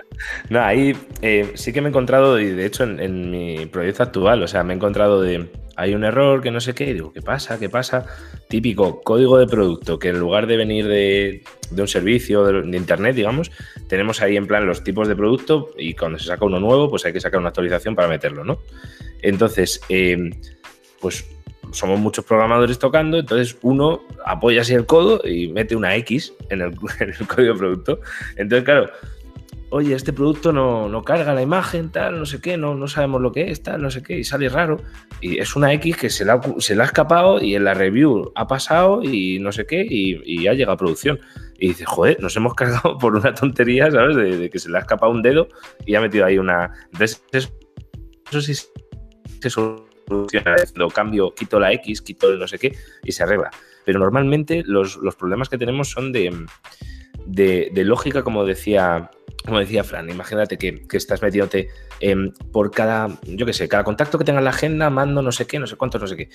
no, 0.49 0.61
ahí 0.61 0.95
eh, 1.21 1.51
sí 1.55 1.73
que 1.73 1.81
me 1.81 1.87
he 1.87 1.89
encontrado, 1.89 2.39
y 2.39 2.49
de 2.49 2.65
hecho 2.65 2.83
en, 2.83 2.99
en, 2.99 3.29
mi 3.29 3.65
proyecto 3.65 4.03
actual, 4.03 4.43
o 4.43 4.47
sea, 4.47 4.63
me 4.63 4.73
he 4.73 4.75
encontrado 4.75 5.21
de. 5.21 5.49
Hay 5.75 5.93
un 5.93 6.03
error 6.03 6.41
que 6.41 6.51
no 6.51 6.61
sé 6.61 6.73
qué, 6.73 6.89
y 6.89 6.93
digo, 6.93 7.11
¿qué 7.11 7.21
pasa? 7.21 7.59
¿Qué 7.59 7.69
pasa? 7.69 8.05
Típico 8.47 9.01
código 9.01 9.37
de 9.37 9.47
producto, 9.47 9.99
que 9.99 10.09
en 10.09 10.19
lugar 10.19 10.47
de 10.47 10.57
venir 10.57 10.87
de, 10.87 11.43
un 11.77 11.87
servicio 11.87 12.43
de, 12.45 12.77
internet, 12.77 13.15
digamos, 13.15 13.51
tenemos 13.87 14.21
ahí 14.21 14.37
en 14.37 14.47
plan 14.47 14.65
los 14.65 14.83
tipos 14.83 15.07
de 15.07 15.15
producto, 15.15 15.71
y 15.77 15.93
cuando 15.93 16.19
se 16.19 16.25
saca 16.25 16.45
uno 16.45 16.59
nuevo, 16.59 16.89
pues 16.89 17.05
hay 17.05 17.13
que 17.13 17.19
sacar 17.19 17.39
una 17.39 17.49
actualización 17.49 17.95
para 17.95 18.07
meterlo, 18.07 18.43
¿no? 18.43 18.59
Entonces, 19.21 19.81
eh, 19.89 20.29
pues 20.99 21.25
somos 21.71 21.99
muchos 21.99 22.23
programadores 22.25 22.79
tocando, 22.79 23.17
entonces 23.17 23.57
uno 23.61 24.01
apoya 24.25 24.61
así 24.61 24.73
el 24.73 24.85
codo 24.85 25.21
y 25.27 25.49
mete 25.49 25.75
una 25.75 25.95
X 25.97 26.33
en 26.49 26.61
el, 26.61 26.73
en 26.99 27.09
el 27.09 27.27
código 27.27 27.53
de 27.53 27.59
producto. 27.59 27.99
Entonces, 28.37 28.63
claro, 28.63 28.89
oye, 29.75 29.93
este 29.93 30.13
producto 30.13 30.53
no, 30.53 30.87
no, 30.87 31.03
carga 31.03 31.33
la 31.33 31.41
imagen, 31.41 31.89
tal, 31.91 32.17
no 32.17 32.25
sé 32.25 32.39
qué, 32.39 32.55
no, 32.55 32.75
no 32.75 32.87
sabemos 32.87 33.21
lo 33.21 33.33
que 33.33 33.51
es, 33.51 33.61
tal, 33.61 33.81
no 33.81 33.91
sé 33.91 34.01
qué, 34.01 34.17
y 34.17 34.23
sale 34.23 34.47
raro. 34.47 34.81
Y 35.19 35.37
es 35.37 35.53
una 35.57 35.73
X 35.73 35.97
que 35.97 36.09
se 36.09 36.23
la, 36.23 36.35
ha 36.35 36.83
escapado 36.85 37.41
y 37.41 37.55
en 37.55 37.65
la 37.65 37.73
review 37.73 38.31
ha 38.35 38.47
pasado 38.47 39.03
y 39.03 39.37
no 39.39 39.51
sé 39.51 39.65
qué, 39.65 39.85
y, 39.85 40.21
y 40.23 40.47
ha 40.47 40.53
llegado 40.53 40.75
a 40.75 40.77
producción. 40.77 41.19
Y 41.59 41.67
dice, 41.69 41.83
joder, 41.83 42.21
nos 42.21 42.37
hemos 42.37 42.53
cargado 42.53 42.97
por 42.99 43.17
una 43.17 43.33
tontería, 43.33 43.91
¿sabes? 43.91 44.15
De, 44.15 44.37
de, 44.37 44.49
que 44.49 44.59
se 44.59 44.69
le 44.69 44.77
ha 44.77 44.79
escapado 44.79 45.11
un 45.11 45.21
dedo 45.21 45.49
y 45.85 45.95
ha 45.95 45.99
metido 45.99 46.25
ahí 46.25 46.37
una. 46.37 46.71
Entonces, 46.93 47.21
eso, 47.33 47.51
sí 48.41 48.53
se 49.41 49.49
soluciona. 49.49 50.55
Lo 50.75 50.89
cambio, 50.89 51.35
quito 51.35 51.59
la 51.59 51.73
X, 51.73 52.01
quito 52.01 52.29
el 52.29 52.39
no 52.39 52.47
sé 52.47 52.59
qué 52.59 52.77
y 53.03 53.11
se 53.11 53.23
arregla. 53.23 53.51
Pero 53.83 53.99
normalmente 53.99 54.63
los, 54.65 54.95
los 54.95 55.17
problemas 55.17 55.49
que 55.49 55.57
tenemos 55.57 55.89
son 55.89 56.13
de, 56.13 56.31
de, 57.25 57.71
lógica, 57.83 58.23
como 58.23 58.45
decía 58.45 59.11
como 59.45 59.59
decía 59.59 59.83
Fran, 59.83 60.09
imagínate 60.09 60.57
que, 60.57 60.87
que 60.87 60.97
estás 60.97 61.21
metiéndote 61.21 61.69
eh, 61.99 62.15
por 62.51 62.71
cada, 62.71 63.09
yo 63.23 63.45
qué 63.45 63.53
sé, 63.53 63.67
cada 63.67 63.83
contacto 63.83 64.17
que 64.17 64.25
tenga 64.25 64.39
en 64.39 64.45
la 64.45 64.49
agenda, 64.49 64.89
mando 64.89 65.21
no 65.21 65.31
sé 65.31 65.45
qué, 65.45 65.59
no 65.59 65.67
sé 65.67 65.75
cuántos, 65.75 66.01
no 66.01 66.07
sé 66.07 66.17
qué. 66.17 66.29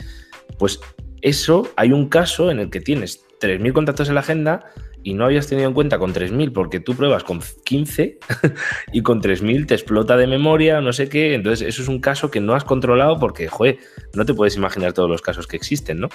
Pues 0.59 0.79
eso, 1.23 1.71
hay 1.77 1.93
un 1.93 2.09
caso 2.09 2.51
en 2.51 2.61
el 2.61 2.71
que 2.71 2.81
tienes 2.81 3.25
3.000 3.41 3.73
contactos 3.73 4.09
en 4.09 4.15
la 4.15 4.21
agenda 4.21 4.65
y 5.03 5.15
no 5.15 5.25
habías 5.25 5.47
tenido 5.47 5.67
en 5.69 5.75
cuenta 5.75 5.99
con 5.99 6.13
3.000 6.13 6.53
porque 6.53 6.81
tú 6.81 6.95
pruebas 6.95 7.25
con 7.25 7.41
15 7.65 8.19
y 8.93 9.03
con 9.03 9.23
3.000 9.23 9.67
te 9.67 9.75
explota 9.75 10.17
de 10.17 10.27
memoria, 10.27 10.81
no 10.81 10.93
sé 10.93 11.09
qué. 11.09 11.35
Entonces, 11.35 11.67
eso 11.67 11.83
es 11.83 11.89
un 11.89 12.01
caso 12.01 12.31
que 12.31 12.41
no 12.41 12.55
has 12.55 12.65
controlado 12.65 13.19
porque, 13.19 13.49
joder, 13.49 13.79
no 14.15 14.25
te 14.25 14.35
puedes 14.35 14.57
imaginar 14.57 14.93
todos 14.93 15.09
los 15.09 15.23
casos 15.23 15.47
que 15.47 15.57
existen, 15.57 16.01
¿no? 16.01 16.09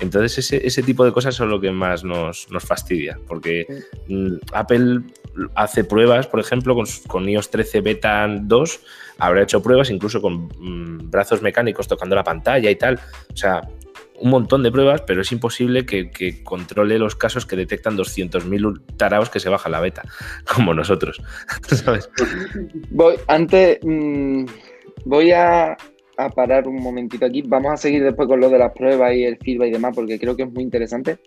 Entonces, 0.00 0.38
ese, 0.38 0.66
ese 0.66 0.82
tipo 0.82 1.04
de 1.04 1.12
cosas 1.12 1.34
son 1.34 1.50
lo 1.50 1.60
que 1.60 1.70
más 1.70 2.02
nos, 2.02 2.50
nos 2.50 2.64
fastidia 2.64 3.18
porque 3.26 3.66
mm, 4.08 4.36
Apple 4.52 5.02
hace 5.54 5.84
pruebas, 5.84 6.26
por 6.26 6.40
ejemplo, 6.40 6.74
con, 6.74 6.86
con, 7.06 7.28
iOS 7.28 7.50
13 7.50 7.80
Beta 7.82 8.26
2, 8.28 8.80
habrá 9.18 9.42
hecho 9.42 9.62
pruebas 9.62 9.90
incluso 9.90 10.20
con 10.20 10.48
mmm, 10.58 11.10
brazos 11.10 11.42
mecánicos 11.42 11.86
tocando 11.86 12.16
la 12.16 12.24
pantalla 12.24 12.70
y 12.70 12.76
tal. 12.76 12.98
O 13.32 13.36
sea, 13.36 13.62
un 14.20 14.30
montón 14.30 14.62
de 14.62 14.70
pruebas, 14.70 15.02
pero 15.06 15.22
es 15.22 15.32
imposible 15.32 15.86
que, 15.86 16.10
controle 16.44 16.98
los 16.98 17.16
casos 17.16 17.46
que 17.46 17.56
detectan 17.56 17.96
200.000 17.96 18.96
taraos 18.96 19.30
que 19.30 19.40
se 19.40 19.48
baja 19.48 19.68
la 19.68 19.80
beta, 19.80 20.02
como 20.54 20.74
nosotros. 20.74 21.20
¿sabes? 21.68 22.10
Voy, 22.90 23.16
antes, 23.26 23.78
mmm, 23.82 24.44
voy 25.04 25.32
a, 25.32 25.76
parar 26.34 26.68
un 26.68 26.82
momentito 26.82 27.24
aquí. 27.24 27.40
Vamos 27.40 27.72
a 27.72 27.76
seguir 27.78 28.04
después 28.04 28.28
con 28.28 28.40
lo 28.40 28.50
de 28.50 28.58
las 28.58 28.72
pruebas 28.74 29.14
y 29.14 29.24
el 29.24 29.38
feedback 29.38 29.68
y 29.68 29.72
demás, 29.72 29.94
porque 29.94 30.18
creo 30.18 30.36
que 30.36 30.42
es 30.42 30.52
muy 30.52 30.62
interesante. 30.62 31.18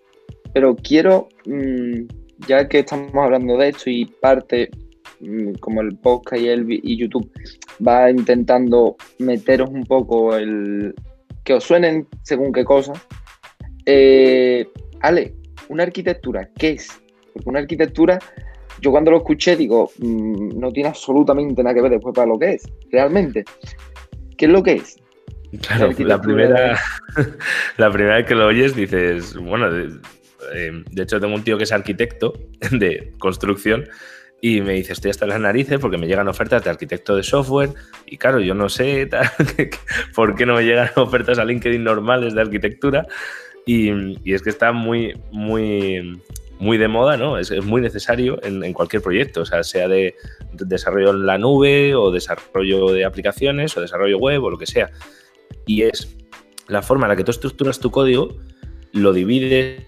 Pero 0.52 0.76
quiero, 0.76 1.28
mmm, 1.46 2.02
ya 2.46 2.68
que 2.68 2.80
estamos 2.80 3.12
hablando 3.16 3.58
de 3.58 3.70
esto 3.70 3.90
y 3.90 4.04
parte, 4.04 4.70
mmm, 5.18 5.54
como 5.54 5.80
el 5.80 5.96
podcast 5.96 6.42
y, 6.42 6.48
el, 6.48 6.64
y 6.68 6.96
YouTube, 6.96 7.28
va 7.84 8.08
intentando 8.08 8.94
meteros 9.18 9.68
un 9.68 9.82
poco 9.82 10.36
el, 10.36 10.94
que 11.44 11.54
os 11.54 11.64
suenen 11.64 12.08
según 12.22 12.52
qué 12.52 12.64
cosas. 12.64 12.98
Eh, 13.86 14.66
Ale, 15.00 15.34
una 15.68 15.82
arquitectura, 15.82 16.48
¿qué 16.58 16.70
es? 16.70 16.88
Porque 17.32 17.48
una 17.48 17.60
arquitectura, 17.60 18.18
yo 18.80 18.90
cuando 18.90 19.10
lo 19.10 19.18
escuché 19.18 19.56
digo, 19.56 19.90
mmm, 19.98 20.58
no 20.58 20.70
tiene 20.72 20.88
absolutamente 20.88 21.62
nada 21.62 21.74
que 21.74 21.82
ver 21.82 21.92
después 21.92 22.14
para 22.14 22.26
lo 22.26 22.38
que 22.38 22.54
es, 22.54 22.68
realmente. 22.90 23.44
¿Qué 24.36 24.46
es 24.46 24.50
lo 24.50 24.62
que 24.62 24.72
es? 24.72 24.96
Claro, 25.60 25.92
la, 25.92 26.04
la 26.06 26.20
primera, 26.20 26.80
la 27.76 27.92
primera 27.92 28.16
vez 28.16 28.26
que 28.26 28.34
lo 28.34 28.46
oyes 28.46 28.74
dices, 28.74 29.36
bueno, 29.36 29.70
de, 29.70 30.00
eh, 30.54 30.84
de 30.90 31.02
hecho 31.02 31.20
tengo 31.20 31.34
un 31.34 31.44
tío 31.44 31.56
que 31.56 31.64
es 31.64 31.72
arquitecto 31.72 32.32
de 32.72 33.12
construcción 33.18 33.84
y 34.46 34.60
me 34.60 34.74
dice, 34.74 34.92
estoy 34.92 35.10
hasta 35.10 35.26
las 35.26 35.40
narices 35.40 35.78
porque 35.78 35.96
me 35.96 36.06
llegan 36.06 36.28
ofertas 36.28 36.62
de 36.62 36.68
arquitecto 36.68 37.16
de 37.16 37.22
software 37.22 37.70
y 38.04 38.18
claro, 38.18 38.40
yo 38.40 38.52
no 38.52 38.68
sé 38.68 39.08
por 40.14 40.34
qué 40.34 40.44
no 40.44 40.56
me 40.56 40.64
llegan 40.64 40.90
ofertas 40.96 41.38
a 41.38 41.46
LinkedIn 41.46 41.82
normales 41.82 42.34
de 42.34 42.42
arquitectura 42.42 43.06
y, 43.64 43.90
y 44.22 44.34
es 44.34 44.42
que 44.42 44.50
está 44.50 44.72
muy, 44.72 45.18
muy, 45.32 46.20
muy 46.58 46.76
de 46.76 46.88
moda, 46.88 47.16
¿no? 47.16 47.38
Es, 47.38 47.50
es 47.52 47.64
muy 47.64 47.80
necesario 47.80 48.38
en, 48.44 48.62
en, 48.62 48.74
cualquier 48.74 49.00
proyecto, 49.00 49.40
o 49.40 49.46
sea, 49.46 49.62
sea 49.62 49.88
de, 49.88 50.14
de 50.52 50.64
desarrollo 50.66 51.12
en 51.12 51.24
la 51.24 51.38
nube 51.38 51.94
o 51.94 52.10
desarrollo 52.10 52.92
de 52.92 53.06
aplicaciones 53.06 53.74
o 53.78 53.80
desarrollo 53.80 54.18
web 54.18 54.44
o 54.44 54.50
lo 54.50 54.58
que 54.58 54.66
sea. 54.66 54.90
Y 55.64 55.84
es 55.84 56.18
la 56.68 56.82
forma 56.82 57.06
en 57.06 57.12
la 57.12 57.16
que 57.16 57.24
tú 57.24 57.30
estructuras 57.30 57.80
tu 57.80 57.90
código, 57.90 58.36
lo 58.92 59.14
divides 59.14 59.86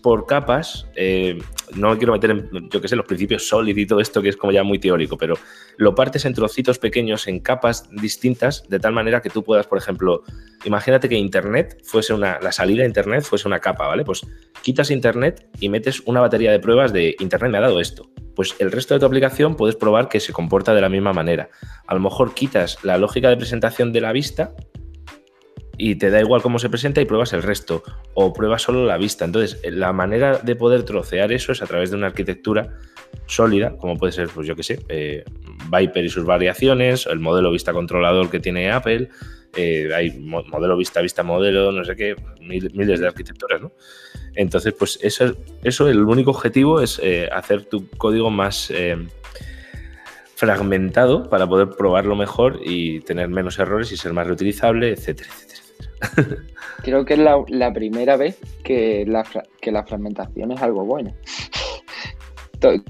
por 0.00 0.26
capas, 0.26 0.86
eh, 0.94 1.38
no 1.74 1.90
me 1.90 1.98
quiero 1.98 2.12
meter 2.12 2.30
en, 2.30 2.68
yo 2.70 2.80
qué 2.80 2.88
sé, 2.88 2.96
los 2.96 3.06
principios 3.06 3.46
sólidos 3.48 3.78
y 3.78 3.86
todo 3.86 4.00
esto 4.00 4.22
que 4.22 4.28
es 4.28 4.36
como 4.36 4.52
ya 4.52 4.62
muy 4.62 4.78
teórico, 4.78 5.16
pero 5.16 5.36
lo 5.76 5.94
partes 5.94 6.24
en 6.24 6.34
trocitos 6.34 6.78
pequeños, 6.78 7.26
en 7.26 7.40
capas 7.40 7.88
distintas, 7.90 8.68
de 8.68 8.78
tal 8.78 8.92
manera 8.92 9.20
que 9.20 9.30
tú 9.30 9.42
puedas, 9.42 9.66
por 9.66 9.78
ejemplo, 9.78 10.22
imagínate 10.64 11.08
que 11.08 11.16
Internet 11.16 11.80
fuese 11.84 12.14
una, 12.14 12.38
la 12.40 12.52
salida 12.52 12.82
a 12.82 12.86
Internet 12.86 13.24
fuese 13.24 13.48
una 13.48 13.60
capa, 13.60 13.86
¿vale? 13.86 14.04
Pues 14.04 14.26
quitas 14.62 14.90
Internet 14.90 15.46
y 15.60 15.68
metes 15.68 16.02
una 16.06 16.20
batería 16.20 16.52
de 16.52 16.58
pruebas 16.58 16.92
de 16.92 17.16
Internet 17.20 17.50
me 17.50 17.58
ha 17.58 17.62
dado 17.62 17.80
esto. 17.80 18.10
Pues 18.34 18.56
el 18.58 18.72
resto 18.72 18.94
de 18.94 19.00
tu 19.00 19.06
aplicación 19.06 19.56
puedes 19.56 19.76
probar 19.76 20.08
que 20.08 20.20
se 20.20 20.32
comporta 20.32 20.74
de 20.74 20.80
la 20.80 20.88
misma 20.88 21.12
manera. 21.12 21.50
A 21.86 21.94
lo 21.94 22.00
mejor 22.00 22.34
quitas 22.34 22.78
la 22.82 22.98
lógica 22.98 23.28
de 23.28 23.36
presentación 23.36 23.92
de 23.92 24.00
la 24.00 24.12
vista 24.12 24.54
y 25.76 25.96
te 25.96 26.10
da 26.10 26.20
igual 26.20 26.42
cómo 26.42 26.58
se 26.58 26.68
presenta 26.68 27.00
y 27.00 27.04
pruebas 27.04 27.32
el 27.32 27.42
resto 27.42 27.82
o 28.14 28.32
pruebas 28.32 28.62
solo 28.62 28.84
la 28.84 28.96
vista. 28.96 29.24
Entonces, 29.24 29.60
la 29.64 29.92
manera 29.92 30.38
de 30.38 30.56
poder 30.56 30.84
trocear 30.84 31.32
eso 31.32 31.52
es 31.52 31.62
a 31.62 31.66
través 31.66 31.90
de 31.90 31.96
una 31.96 32.08
arquitectura 32.08 32.78
sólida, 33.26 33.76
como 33.76 33.96
puede 33.96 34.12
ser, 34.12 34.28
pues 34.28 34.46
yo 34.46 34.56
qué 34.56 34.62
sé, 34.62 34.80
eh, 34.88 35.24
Viper 35.70 36.04
y 36.04 36.08
sus 36.08 36.24
variaciones, 36.24 37.06
el 37.06 37.20
modelo 37.20 37.50
vista 37.50 37.72
controlador 37.72 38.30
que 38.30 38.40
tiene 38.40 38.70
Apple, 38.70 39.08
eh, 39.56 39.88
hay 39.94 40.18
modelo 40.18 40.76
vista, 40.76 41.00
vista 41.00 41.22
modelo, 41.22 41.70
no 41.70 41.84
sé 41.84 41.94
qué, 41.94 42.16
mil, 42.40 42.70
miles 42.74 43.00
de 43.00 43.06
arquitecturas, 43.06 43.62
¿no? 43.62 43.72
Entonces, 44.34 44.74
pues 44.76 44.98
eso, 45.00 45.36
eso 45.62 45.88
el 45.88 46.00
único 46.00 46.32
objetivo 46.32 46.80
es 46.80 47.00
eh, 47.02 47.28
hacer 47.32 47.64
tu 47.64 47.88
código 47.90 48.30
más 48.30 48.72
fragmentado 50.34 51.30
para 51.30 51.46
poder 51.46 51.70
probarlo 51.70 52.16
mejor 52.16 52.58
y 52.64 53.00
tener 53.00 53.28
menos 53.28 53.58
errores 53.60 53.92
y 53.92 53.96
ser 53.96 54.12
más 54.12 54.26
reutilizable, 54.26 54.90
etcétera, 54.90 55.30
etcétera. 55.32 55.63
Creo 56.82 57.04
que 57.04 57.14
es 57.14 57.20
la, 57.20 57.42
la 57.48 57.72
primera 57.72 58.16
vez 58.16 58.38
que 58.62 59.04
la, 59.06 59.24
que 59.60 59.72
la, 59.72 59.84
fragmentación 59.84 60.52
es 60.52 60.62
algo 60.62 60.84
bueno. 60.84 61.14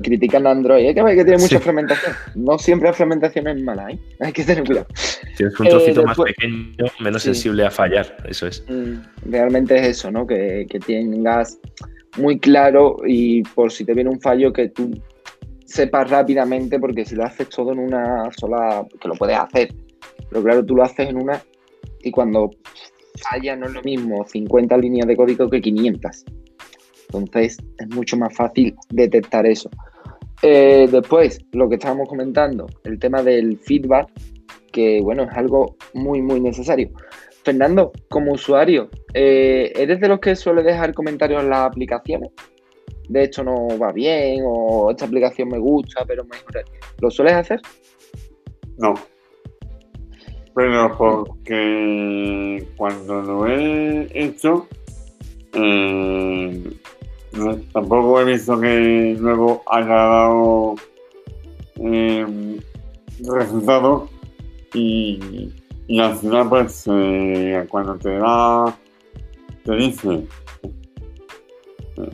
Critican 0.03 0.47
a 0.47 0.53
Android, 0.53 0.87
hay 0.87 0.95
que 0.95 1.03
que 1.03 1.25
tiene 1.25 1.39
mucha 1.43 1.59
sí. 1.59 1.65
fragmentación. 1.65 2.15
No 2.37 2.59
siempre 2.59 2.89
la 2.89 2.95
fragmentación 2.95 3.49
es 3.49 3.63
mala, 3.63 3.91
¿eh? 3.91 3.99
hay 4.21 4.33
que 4.33 4.45
tener 4.45 4.65
cuidado. 4.65 4.87
Tienes 5.37 5.59
un 5.59 5.67
trocito 5.67 6.01
eh, 6.01 6.05
después, 6.07 6.19
más 6.19 6.35
pequeño, 6.37 6.93
menos 7.01 7.23
sí. 7.23 7.29
sensible 7.29 7.67
a 7.67 7.71
fallar, 7.71 8.17
eso 8.29 8.47
es. 8.47 8.65
Mm, 8.69 9.31
realmente 9.31 9.77
es 9.77 9.87
eso, 9.89 10.13
¿no? 10.13 10.27
Que, 10.27 10.67
que 10.71 10.79
tengas 10.79 11.59
muy 12.19 12.39
claro 12.39 12.99
y 13.05 13.43
por 13.43 13.73
si 13.73 13.85
te 13.85 13.95
viene 13.95 14.11
un 14.11 14.21
fallo 14.21 14.53
que 14.53 14.69
tú 14.69 14.93
sepas 15.67 16.09
rápidamente, 16.09 16.79
porque 16.79 17.05
si 17.05 17.17
lo 17.17 17.25
haces 17.25 17.49
todo 17.49 17.73
en 17.73 17.81
una 17.81 18.31
sola, 18.37 18.87
que 19.01 19.09
lo 19.09 19.15
puedes 19.15 19.37
hacer, 19.37 19.75
pero 20.31 20.43
claro, 20.43 20.65
tú 20.65 20.77
lo 20.77 20.85
haces 20.85 21.09
en 21.09 21.17
una 21.17 21.43
y 22.05 22.11
cuando 22.11 22.51
falla 23.31 23.57
no 23.57 23.67
es 23.67 23.73
lo 23.73 23.83
mismo 23.83 24.25
50 24.27 24.77
líneas 24.77 25.07
de 25.07 25.17
código 25.17 25.49
que 25.49 25.61
500. 25.61 26.25
Entonces 27.13 27.59
es 27.79 27.95
mucho 27.95 28.17
más 28.17 28.35
fácil 28.35 28.75
detectar 28.91 29.47
eso. 29.47 29.71
Eh, 30.43 30.89
después, 30.91 31.39
lo 31.53 31.69
que 31.69 31.77
estábamos 31.77 32.09
comentando, 32.09 32.67
el 32.85 32.99
tema 32.99 33.23
del 33.23 33.59
feedback, 33.59 34.11
que 34.73 35.01
bueno, 35.01 35.23
es 35.23 35.37
algo 35.37 35.77
muy, 35.95 36.21
muy 36.21 36.41
necesario. 36.41 36.91
Fernando, 37.45 37.93
como 38.09 38.33
usuario, 38.33 38.91
eh, 39.13 39.73
¿eres 39.77 40.01
de 40.01 40.09
los 40.09 40.19
que 40.19 40.35
suele 40.35 40.63
dejar 40.63 40.95
comentarios 40.95 41.43
en 41.43 41.51
las 41.51 41.61
aplicaciones? 41.61 42.31
De 43.09 43.23
hecho, 43.23 43.45
no 43.45 43.69
va 43.79 43.93
bien, 43.93 44.43
o 44.47 44.91
esta 44.91 45.05
aplicación 45.05 45.49
me 45.49 45.59
gusta, 45.59 46.05
pero 46.07 46.25
mejor. 46.25 46.65
¿Lo 47.01 47.11
sueles 47.11 47.35
hacer? 47.35 47.61
No. 48.79 48.95
Pero 50.55 50.97
porque 50.97 52.69
cuando 52.77 53.23
lo 53.23 53.47
he 53.47 54.09
hecho, 54.15 54.69
eh, 55.53 56.73
tampoco 57.73 58.21
he 58.21 58.25
visto 58.25 58.61
que 58.61 59.17
luego 59.19 59.63
haya 59.67 59.89
dado 59.89 60.75
eh, 61.77 62.61
resultado. 63.25 64.09
Y, 64.75 65.53
al 66.01 66.17
final 66.17 66.49
pues 66.49 66.85
eh, 66.89 67.67
cuando 67.69 67.97
te 67.97 68.17
da 68.19 68.77
te 69.65 69.75
dice 69.77 70.27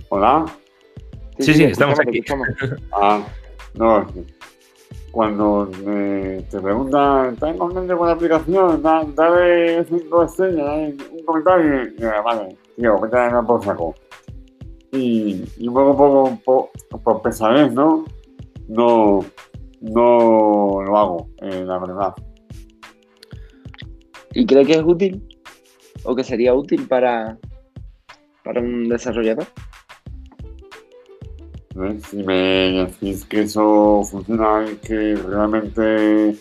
hola. 0.09 0.45
Sí 1.39 1.55
sí, 1.55 1.65
estamos 1.65 1.99
aquí. 2.01 2.21
ah 2.93 3.23
no 3.75 4.07
cuando 5.11 5.69
te 5.69 6.61
preguntan 6.61 7.35
¿estás 7.35 7.57
contento 7.57 7.99
con 7.99 8.07
la 8.07 8.15
aplicación? 8.15 8.83
dale 8.83 9.85
cinco 9.85 10.23
estrellas 10.23 10.95
un 11.13 11.25
comentario 11.25 11.85
y, 11.85 12.03
vale 12.25 12.57
tío 12.77 12.99
vete 13.01 13.19
a 13.19 13.43
por 13.43 13.65
saco 13.65 13.95
y, 14.93 15.45
y 15.59 15.69
poco, 15.69 16.39
poco 16.45 16.71
por, 17.03 17.23
pesadez, 17.23 17.73
¿no? 17.73 18.05
No, 18.69 19.25
no 19.81 20.83
lo 20.83 20.99
hago, 20.99 21.29
eh, 21.43 21.65
la 21.65 21.79
verdad. 21.79 22.15
¿Y 24.33 24.47
cree 24.47 24.65
que 24.65 24.75
es 24.75 24.83
útil? 24.85 25.23
¿O 26.05 26.15
que 26.15 26.25
sería 26.25 26.55
útil 26.55 26.87
para, 26.87 27.39
para 28.45 28.61
un 28.61 28.89
desarrollador? 28.89 29.47
Si 32.09 32.17
me 32.25 32.85
decís 32.85 33.25
que 33.25 33.43
eso 33.43 34.03
funciona 34.03 34.67
y 34.71 34.75
que 34.77 35.15
realmente 35.15 36.37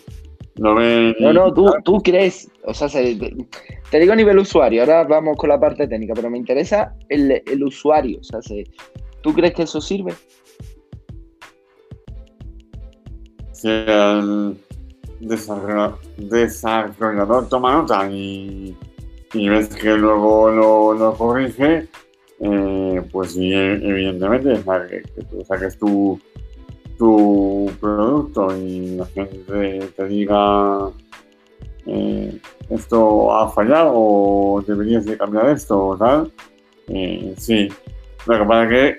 lo 0.56 0.74
ven. 0.74 1.14
No, 1.20 1.32
no, 1.32 1.54
tú, 1.54 1.72
tú 1.84 2.02
crees, 2.02 2.50
o 2.64 2.74
sea, 2.74 2.88
te 2.88 3.98
digo 3.98 4.12
a 4.12 4.16
nivel 4.16 4.38
usuario, 4.38 4.82
ahora 4.82 5.04
vamos 5.04 5.36
con 5.36 5.50
la 5.50 5.60
parte 5.60 5.86
técnica, 5.86 6.14
pero 6.14 6.30
me 6.30 6.38
interesa 6.38 6.96
el, 7.08 7.42
el 7.46 7.62
usuario, 7.62 8.18
o 8.18 8.24
sea, 8.24 8.40
¿tú 9.22 9.32
crees 9.32 9.54
que 9.54 9.62
eso 9.62 9.80
sirve? 9.80 10.14
Si 13.52 13.68
el 13.68 14.56
desarrollador, 15.20 17.48
toma 17.48 17.72
nota 17.72 18.10
y, 18.10 18.76
y, 19.32 19.48
ves 19.48 19.68
que 19.68 19.90
luego 19.90 20.50
lo, 20.50 20.94
lo 20.94 21.14
corrige, 21.14 21.86
eh, 22.40 23.02
pues 23.12 23.36
evidentemente, 23.36 24.54
que, 24.88 25.02
que 25.02 25.22
tú 25.24 25.44
saques 25.44 25.78
tu 25.78 26.18
tu 27.00 27.72
producto 27.80 28.54
y 28.54 28.96
la 28.96 29.06
gente 29.06 29.88
te 29.96 30.06
diga 30.06 30.92
eh, 31.86 32.38
esto 32.68 33.34
ha 33.34 33.48
fallado 33.48 33.92
o 33.94 34.62
deberías 34.66 35.06
de 35.06 35.16
cambiar 35.16 35.48
esto 35.48 35.78
o 35.78 35.96
tal, 35.96 36.30
eh, 36.88 37.34
sí. 37.38 37.68
Lo 38.26 38.38
que 38.38 38.44
pasa 38.44 38.64
es 38.64 38.98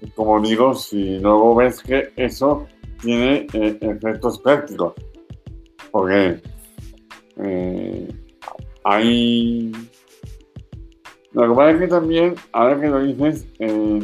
que, 0.00 0.10
como 0.14 0.40
digo, 0.40 0.74
si 0.74 1.18
luego 1.18 1.54
ves 1.56 1.82
que 1.82 2.10
eso 2.16 2.66
tiene 3.02 3.46
eh, 3.52 3.78
efectos 3.82 4.38
prácticos, 4.38 4.94
porque 5.90 6.40
hay... 8.82 9.72
Lo 11.40 11.48
que 11.48 11.54
pasa 11.56 11.70
es 11.70 11.78
que 11.78 11.88
también, 11.88 12.34
ahora 12.52 12.78
que 12.78 12.88
lo 12.88 13.02
dices, 13.02 13.46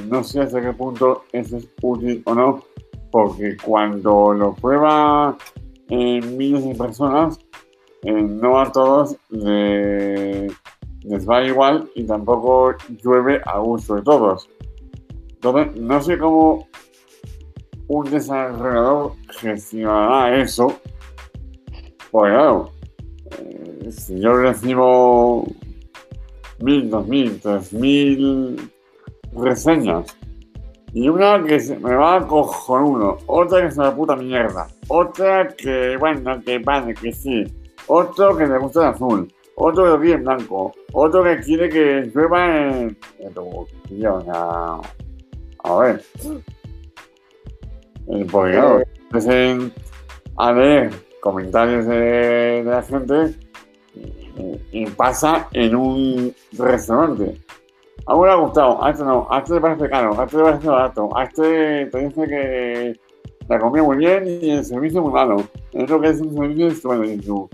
no 0.09 0.25
sé 0.25 0.41
hasta 0.41 0.63
qué 0.63 0.73
punto 0.73 1.25
eso 1.33 1.59
es 1.59 1.69
útil 1.83 2.23
o 2.25 2.35
no, 2.35 2.63
porque 3.13 3.59
cuando 3.63 4.33
lo 4.33 4.55
prueba 4.55 5.37
en 5.91 6.39
miles 6.39 6.65
de 6.65 6.75
personas, 6.75 7.39
eh, 8.05 8.11
no 8.11 8.59
a 8.59 8.73
todos 8.73 9.19
les, 9.29 10.49
va 11.29 11.45
igual 11.45 11.91
y 11.95 12.05
tampoco 12.05 12.75
llueve 13.05 13.43
a 13.45 13.59
gusto 13.59 13.97
de 13.97 14.03
todos. 14.03 14.49
Entonces, 15.35 15.79
no 15.79 16.01
sé 16.01 16.17
cómo 16.17 16.67
un 17.89 18.11
desarrollador 18.11 19.13
gestionará 19.41 20.41
eso. 20.41 20.73
Pues 22.11 22.33
claro, 22.33 22.71
eh, 23.39 23.91
si 23.91 24.21
yo 24.21 24.39
recibo 24.39 25.45
mil, 26.61 26.91
dos 26.91 27.07
mil, 27.07 27.41
tres 27.41 27.73
mil 27.73 28.71
reseñas 29.33 30.17
y 30.93 31.09
una 31.09 31.43
que 31.45 31.61
se 31.61 31.79
me 31.79 31.95
va 31.95 32.17
a 32.17 32.25
uno, 32.25 33.19
otra 33.27 33.61
que 33.61 33.67
es 33.67 33.77
una 33.77 33.95
puta 33.95 34.17
mierda, 34.17 34.67
otra 34.89 35.49
que, 35.49 35.97
bueno, 35.99 36.41
que 36.43 36.59
vale, 36.59 36.95
que 36.95 37.13
sí, 37.13 37.45
otro 37.87 38.35
que 38.37 38.47
le 38.47 38.59
gusta 38.59 38.81
el 38.81 38.95
azul, 38.95 39.33
otro 39.57 39.85
que 39.85 39.91
lo 39.91 40.01
quiere 40.01 40.15
en 40.17 40.25
blanco, 40.25 40.73
otro 40.93 41.23
que 41.23 41.41
quiere 41.41 41.69
que 41.69 42.11
llueva 42.15 42.69
en... 42.71 42.97
Tío, 43.89 44.25
ya... 44.25 44.81
A 45.65 45.79
ver. 45.81 46.03
Porque 48.31 48.53
claro, 48.53 48.83
empiecen 49.11 49.73
a 50.37 50.53
leer 50.53 50.91
comentarios 51.21 51.87
de, 51.87 52.63
la 52.65 52.83
gente 52.83 53.35
y 54.73 54.87
pasa 54.87 55.49
en 55.53 55.75
un 55.75 56.35
restaurante 56.53 57.41
a 58.07 58.15
uno 58.15 58.27
le 58.27 58.33
ha 58.33 58.37
gustado, 58.37 58.85
a 58.85 58.91
este 58.91 59.05
no, 59.05 59.27
a 59.31 59.39
este 59.39 59.55
le 59.55 59.61
parece 59.61 59.91
caro, 59.91 60.19
a 60.19 60.25
este 60.25 60.37
le 60.37 60.43
parece 60.45 60.69
barato, 60.69 61.17
a 61.17 61.25
este 61.25 61.87
te 61.87 61.99
dice 61.99 62.27
que 62.29 63.01
la 63.49 63.59
comida 63.59 63.83
muy 63.83 63.97
bien 63.97 64.25
y 64.27 64.51
el 64.51 64.65
servicio 64.65 65.03
muy 65.03 65.13
malo. 65.13 65.37
Eso 65.73 66.01
que 66.01 66.09
es 66.09 66.21
un 66.21 66.35
servicio 66.35 66.69
estupendo. 66.69 67.49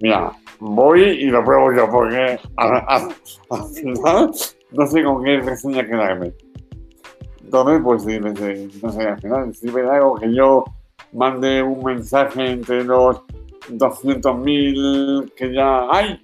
Mira, 0.00 0.32
voy 0.58 1.02
y 1.02 1.26
lo 1.26 1.44
pruebo 1.44 1.72
yo 1.72 1.90
porque 1.90 2.38
al, 2.56 3.10
final 3.74 4.30
no 4.72 4.86
sé 4.86 5.04
con 5.04 5.22
qué 5.22 5.40
reseña 5.40 5.86
quedarme. 5.86 6.32
Entonces, 7.42 7.80
pues 7.82 8.04
sí, 8.04 8.18
no 8.20 8.90
sé, 8.92 9.06
al 9.06 9.20
final 9.20 9.54
si 9.54 9.68
de 9.68 9.90
algo 9.90 10.14
que 10.14 10.32
yo 10.32 10.64
mande 11.12 11.62
un 11.62 11.82
mensaje 11.84 12.52
entre 12.52 12.84
los 12.84 13.20
200.000 13.68 15.32
que 15.34 15.52
ya 15.52 15.86
hay. 15.90 16.20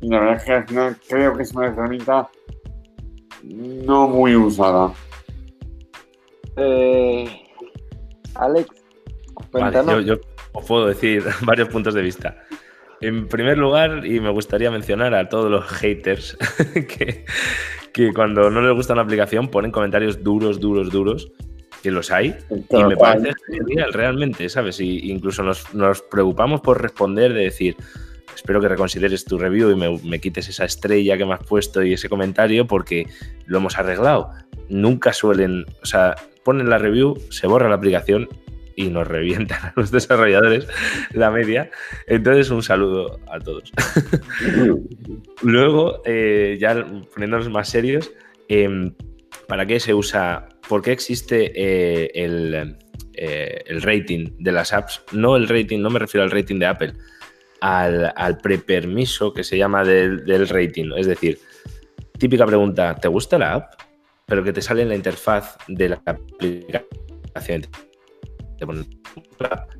Y 0.00 0.08
la 0.08 0.20
verdad 0.20 0.36
es 0.36 0.44
que 0.44 0.52
al 0.52 0.68
final 0.68 0.96
creo 1.08 1.36
que 1.36 1.42
es 1.42 1.52
una 1.52 1.66
herramienta 1.66 2.30
no 3.42 4.08
muy 4.08 4.36
usada. 4.36 4.92
Eh, 6.56 7.28
Alex, 8.34 8.68
vale, 9.52 10.04
yo, 10.04 10.16
os 10.52 10.64
puedo 10.64 10.86
decir 10.86 11.24
varios 11.42 11.68
puntos 11.68 11.94
de 11.94 12.02
vista. 12.02 12.36
En 13.00 13.28
primer 13.28 13.56
lugar, 13.56 14.04
y 14.04 14.20
me 14.20 14.30
gustaría 14.30 14.70
mencionar 14.70 15.14
a 15.14 15.28
todos 15.28 15.50
los 15.50 15.64
haters 15.64 16.36
que, 16.74 17.24
que 17.94 18.12
cuando 18.12 18.50
no 18.50 18.60
les 18.60 18.74
gusta 18.74 18.92
una 18.92 19.02
aplicación 19.02 19.48
ponen 19.48 19.70
comentarios 19.70 20.22
duros, 20.22 20.60
duros, 20.60 20.90
duros, 20.90 21.32
que 21.82 21.90
los 21.90 22.10
hay, 22.10 22.34
y 22.50 22.84
me 22.84 22.96
parece 22.96 23.32
genial 23.46 23.92
realmente, 23.92 24.48
¿sabes? 24.48 24.80
Y 24.80 25.10
incluso 25.10 25.42
nos, 25.42 25.72
nos 25.74 26.02
preocupamos 26.02 26.60
por 26.60 26.80
responder 26.80 27.32
de 27.32 27.44
decir, 27.44 27.76
espero 28.34 28.60
que 28.60 28.68
reconsideres 28.68 29.24
tu 29.24 29.38
review 29.38 29.70
y 29.70 30.08
me, 30.08 30.20
quites 30.20 30.48
esa 30.48 30.64
estrella 30.64 31.16
que 31.16 31.24
me 31.24 31.34
has 31.34 31.44
puesto 31.44 31.82
y 31.82 31.92
ese 31.92 32.08
comentario 32.08 32.66
porque 32.66 33.06
lo 33.46 33.58
hemos 33.58 33.78
arreglado. 33.78 34.30
Nunca 34.68 35.12
suelen, 35.12 35.66
o 35.82 35.86
sea, 35.86 36.14
ponen 36.44 36.70
la 36.70 36.78
review, 36.78 37.18
se 37.30 37.46
borra 37.46 37.68
la 37.68 37.74
aplicación 37.74 38.28
y 38.76 38.88
nos 38.88 39.06
revientan 39.06 39.58
a 39.62 39.72
los 39.76 39.90
desarrolladores 39.90 40.66
la 41.12 41.30
media. 41.30 41.70
Entonces, 42.06 42.50
un 42.50 42.62
saludo 42.62 43.20
a 43.30 43.38
todos. 43.40 43.72
Luego, 45.42 46.02
eh, 46.04 46.56
ya 46.60 46.86
poniéndonos 47.12 47.50
más 47.50 47.68
serios, 47.68 48.10
em, 48.48 48.94
¿para 49.50 49.66
qué 49.66 49.80
se 49.80 49.92
usa? 49.92 50.48
¿Por 50.68 50.80
qué 50.80 50.92
existe 50.92 51.50
eh, 51.56 52.12
el, 52.14 52.78
eh, 53.14 53.64
el 53.66 53.82
rating 53.82 54.28
de 54.38 54.52
las 54.52 54.72
apps? 54.72 55.02
No 55.10 55.34
el 55.34 55.48
rating, 55.48 55.80
no 55.80 55.90
me 55.90 55.98
refiero 55.98 56.22
al 56.22 56.30
rating 56.30 56.60
de 56.60 56.66
Apple, 56.66 56.92
al, 57.60 58.38
prepermiso 58.40 59.34
que 59.34 59.42
se 59.42 59.58
llama 59.58 59.82
del, 59.82 60.48
rating. 60.48 60.92
Es 60.96 61.08
decir, 61.08 61.40
típica 62.16 62.46
pregunta, 62.46 62.94
¿te 62.94 63.08
gusta 63.08 63.38
la 63.38 63.54
app? 63.54 63.74
Pero 64.24 64.44
que 64.44 64.52
te 64.52 64.62
sale 64.62 64.82
en 64.82 64.88
la 64.88 64.94
interfaz 64.94 65.56
de 65.66 65.88
la 65.88 66.02
aplicación. 66.06 67.66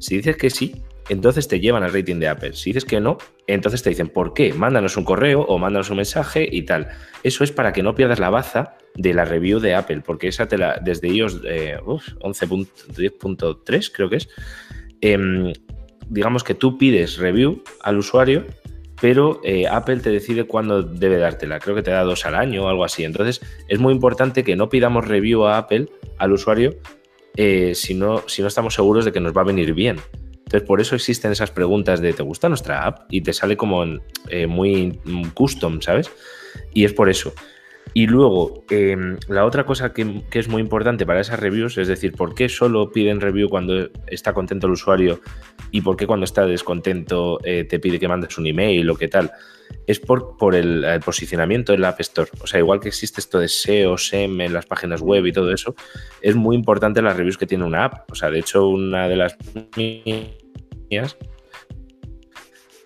Si 0.00 0.16
dices 0.16 0.36
que 0.36 0.50
sí, 0.50 0.82
entonces 1.08 1.46
te 1.46 1.60
llevan 1.60 1.84
al 1.84 1.92
rating 1.92 2.16
de 2.16 2.26
Apple. 2.26 2.54
Si 2.54 2.70
dices 2.70 2.84
que 2.84 2.98
no, 2.98 3.18
entonces 3.46 3.84
te 3.84 3.90
dicen, 3.90 4.08
¿por 4.08 4.34
qué? 4.34 4.52
Mándanos 4.52 4.96
un 4.96 5.04
correo 5.04 5.42
o 5.42 5.58
mándanos 5.58 5.90
un 5.90 5.98
mensaje 5.98 6.48
y 6.50 6.62
tal. 6.62 6.88
Eso 7.22 7.44
es 7.44 7.52
para 7.52 7.72
que 7.72 7.84
no 7.84 7.94
pierdas 7.94 8.18
la 8.18 8.30
baza 8.30 8.76
de 8.94 9.14
la 9.14 9.24
review 9.24 9.58
de 9.60 9.74
Apple, 9.74 10.02
porque 10.04 10.28
esa 10.28 10.46
te 10.48 10.58
la, 10.58 10.78
desde 10.82 11.08
iOS 11.08 11.40
eh, 11.44 11.78
11.10.3 11.84 13.92
creo 13.92 14.10
que 14.10 14.16
es, 14.16 14.28
em, 15.00 15.52
digamos 16.08 16.44
que 16.44 16.54
tú 16.54 16.78
pides 16.78 17.18
review 17.18 17.62
al 17.82 17.98
usuario, 17.98 18.46
pero 19.00 19.40
eh, 19.44 19.66
Apple 19.66 19.96
te 19.98 20.10
decide 20.10 20.44
cuándo 20.44 20.82
debe 20.82 21.16
dártela. 21.16 21.58
Creo 21.58 21.74
que 21.74 21.82
te 21.82 21.90
da 21.90 22.02
dos 22.02 22.26
al 22.26 22.34
año 22.34 22.64
o 22.64 22.68
algo 22.68 22.84
así. 22.84 23.04
Entonces 23.04 23.40
es 23.68 23.78
muy 23.78 23.94
importante 23.94 24.44
que 24.44 24.56
no 24.56 24.68
pidamos 24.68 25.08
review 25.08 25.46
a 25.46 25.56
Apple, 25.56 25.86
al 26.18 26.32
usuario, 26.32 26.76
eh, 27.36 27.74
si, 27.74 27.94
no, 27.94 28.22
si 28.26 28.42
no 28.42 28.48
estamos 28.48 28.74
seguros 28.74 29.04
de 29.04 29.12
que 29.12 29.20
nos 29.20 29.34
va 29.34 29.40
a 29.40 29.44
venir 29.44 29.72
bien. 29.72 29.96
Entonces, 30.50 30.66
por 30.66 30.80
eso 30.80 30.96
existen 30.96 31.30
esas 31.30 31.52
preguntas 31.52 32.00
de 32.00 32.12
¿te 32.12 32.24
gusta 32.24 32.48
nuestra 32.48 32.84
app? 32.84 33.06
Y 33.08 33.20
te 33.20 33.32
sale 33.32 33.56
como 33.56 33.84
eh, 34.28 34.48
muy 34.48 34.98
custom, 35.32 35.80
¿sabes? 35.80 36.10
Y 36.74 36.84
es 36.84 36.92
por 36.92 37.08
eso. 37.08 37.32
Y 37.92 38.06
luego, 38.06 38.64
em, 38.70 39.18
la 39.28 39.44
otra 39.44 39.64
cosa 39.64 39.92
que, 39.92 40.22
es 40.32 40.48
muy 40.48 40.62
importante 40.62 41.06
para 41.06 41.20
esas 41.20 41.40
reviews, 41.40 41.76
es 41.78 41.88
decir, 41.88 42.12
¿por 42.12 42.34
qué 42.34 42.48
solo 42.48 42.92
piden 42.92 43.20
review 43.20 43.48
cuando 43.48 43.88
está 44.06 44.32
contento 44.32 44.66
el 44.66 44.74
usuario 44.74 45.20
y 45.70 45.80
por 45.80 45.96
qué 45.96 46.06
cuando 46.06 46.24
está 46.24 46.46
descontento 46.46 47.40
eh, 47.44 47.64
te 47.64 47.80
pide 47.80 47.98
que 47.98 48.08
mandes 48.08 48.38
un 48.38 48.46
email 48.46 48.88
o 48.90 48.96
qué 48.96 49.08
tal? 49.08 49.32
Es 49.86 49.98
por, 49.98 50.36
por 50.36 50.54
el, 50.54 50.84
posicionamiento 51.04 51.72
en 51.72 51.80
la 51.80 51.88
App 51.90 52.00
Store. 52.00 52.30
O 52.40 52.46
sea, 52.46 52.60
igual 52.60 52.80
que 52.80 52.88
existe 52.88 53.20
esto 53.20 53.38
de 53.38 53.48
SEO, 53.48 53.98
SEM 53.98 54.40
en 54.40 54.52
las 54.52 54.66
páginas 54.66 55.00
web 55.00 55.26
y 55.26 55.32
todo 55.32 55.52
eso, 55.52 55.74
es 56.20 56.36
muy 56.36 56.54
importante 56.54 57.02
las 57.02 57.16
reviews 57.16 57.38
que 57.38 57.46
tiene 57.46 57.64
una 57.64 57.84
app. 57.84 58.10
O 58.10 58.14
sea, 58.14 58.30
de 58.30 58.38
hecho, 58.38 58.68
una 58.68 59.08
de 59.08 59.16
las 59.16 59.36
mías 59.76 61.16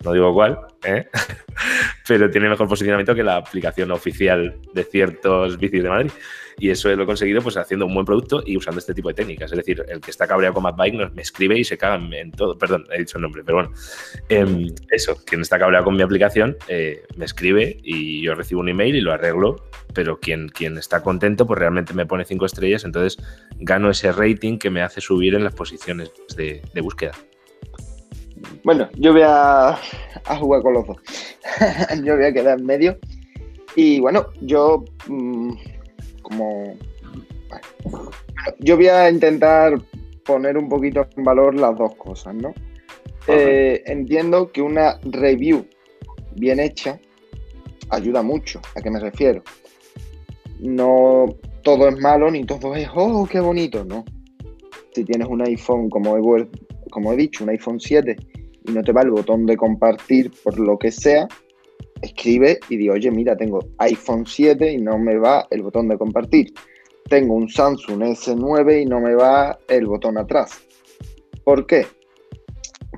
no 0.05 0.13
digo 0.13 0.33
cuál, 0.33 0.59
¿eh? 0.83 1.07
pero 2.07 2.29
tiene 2.29 2.47
mejor 2.47 2.67
posicionamiento 2.67 3.15
que 3.15 3.23
la 3.23 3.37
aplicación 3.37 3.91
oficial 3.91 4.55
de 4.73 4.83
ciertos 4.83 5.57
bicis 5.57 5.83
de 5.83 5.89
Madrid. 5.89 6.11
Y 6.57 6.69
eso 6.69 6.95
lo 6.95 7.03
he 7.03 7.05
conseguido 7.05 7.41
pues 7.41 7.57
haciendo 7.57 7.85
un 7.85 7.93
buen 7.93 8.05
producto 8.05 8.41
y 8.45 8.55
usando 8.55 8.79
este 8.79 8.93
tipo 8.93 9.09
de 9.09 9.15
técnicas. 9.15 9.51
Es 9.51 9.57
decir, 9.57 9.83
el 9.89 9.99
que 9.99 10.11
está 10.11 10.25
cabreado 10.25 10.53
con 10.53 10.63
MadBike 10.63 11.11
me 11.13 11.21
escribe 11.21 11.59
y 11.59 11.65
se 11.65 11.77
caga 11.77 11.95
en 11.95 12.31
todo. 12.31 12.57
Perdón, 12.57 12.85
he 12.93 12.99
dicho 12.99 13.17
el 13.17 13.23
nombre, 13.23 13.43
pero 13.43 13.57
bueno. 13.57 13.73
Em, 14.29 14.67
eso, 14.89 15.17
quien 15.25 15.41
está 15.41 15.59
cabreado 15.59 15.83
con 15.83 15.97
mi 15.97 16.03
aplicación 16.03 16.55
eh, 16.69 17.03
me 17.17 17.25
escribe 17.25 17.77
y 17.83 18.21
yo 18.21 18.35
recibo 18.35 18.61
un 18.61 18.69
email 18.69 18.95
y 18.95 19.01
lo 19.01 19.11
arreglo. 19.11 19.65
Pero 19.93 20.19
quien, 20.19 20.47
quien 20.47 20.77
está 20.77 21.03
contento, 21.03 21.45
pues 21.45 21.59
realmente 21.59 21.93
me 21.93 22.05
pone 22.05 22.23
cinco 22.23 22.45
estrellas. 22.45 22.85
Entonces 22.85 23.21
gano 23.59 23.89
ese 23.89 24.13
rating 24.13 24.57
que 24.57 24.69
me 24.69 24.81
hace 24.81 25.01
subir 25.01 25.35
en 25.35 25.43
las 25.43 25.53
posiciones 25.53 26.13
de 26.37 26.81
búsqueda. 26.81 27.11
Bueno, 28.63 28.89
yo 28.95 29.13
voy 29.13 29.21
a, 29.23 29.77
jugar 30.39 30.61
con 30.61 30.73
los 30.73 30.87
dos. 30.87 30.97
yo 32.03 32.15
voy 32.15 32.25
a 32.25 32.33
quedar 32.33 32.59
en 32.59 32.65
medio. 32.65 32.97
Y 33.75 33.99
bueno, 33.99 34.27
yo 34.41 34.83
mm, 35.07 35.51
como... 36.21 36.75
yo 38.59 38.75
voy 38.75 38.87
a 38.87 39.09
intentar 39.09 39.79
poner 40.23 40.57
un 40.57 40.69
poquito 40.69 41.07
en 41.15 41.23
valor 41.23 41.55
las 41.55 41.77
dos 41.77 41.95
cosas, 41.95 42.33
¿no? 42.35 42.53
Eh, 43.27 43.83
entiendo 43.85 44.51
que 44.51 44.61
una 44.61 44.99
review 45.03 45.65
bien 46.35 46.59
hecha 46.59 46.99
ayuda 47.89 48.21
mucho. 48.21 48.61
¿A 48.75 48.81
qué 48.81 48.89
me 48.89 48.99
refiero? 48.99 49.43
No 50.59 51.25
todo 51.63 51.89
es 51.89 51.99
malo 51.99 52.29
ni 52.29 52.45
todo 52.45 52.75
es, 52.75 52.87
oh, 52.93 53.27
qué 53.29 53.39
bonito, 53.39 53.83
¿no? 53.83 54.05
Si 54.93 55.03
tienes 55.03 55.27
un 55.27 55.41
iPhone, 55.41 55.89
como 55.89 56.15
he, 56.15 56.47
como 56.91 57.11
he 57.11 57.17
dicho, 57.17 57.43
un 57.43 57.49
iPhone 57.49 57.79
7 57.79 58.15
y 58.67 58.71
no 58.71 58.81
te 58.81 58.91
va 58.91 59.01
el 59.01 59.11
botón 59.11 59.45
de 59.45 59.57
compartir 59.57 60.31
por 60.43 60.59
lo 60.59 60.77
que 60.77 60.91
sea, 60.91 61.27
escribe 62.01 62.59
y 62.69 62.77
di, 62.77 62.89
oye, 62.89 63.11
mira, 63.11 63.35
tengo 63.35 63.59
iPhone 63.79 64.25
7 64.25 64.73
y 64.73 64.77
no 64.77 64.97
me 64.97 65.17
va 65.17 65.47
el 65.49 65.61
botón 65.61 65.87
de 65.87 65.97
compartir. 65.97 66.53
Tengo 67.07 67.35
un 67.35 67.49
Samsung 67.49 68.01
S9 68.01 68.81
y 68.81 68.85
no 68.85 68.99
me 68.99 69.15
va 69.15 69.57
el 69.67 69.85
botón 69.85 70.17
atrás. 70.17 70.61
¿Por 71.43 71.67
qué? 71.67 71.85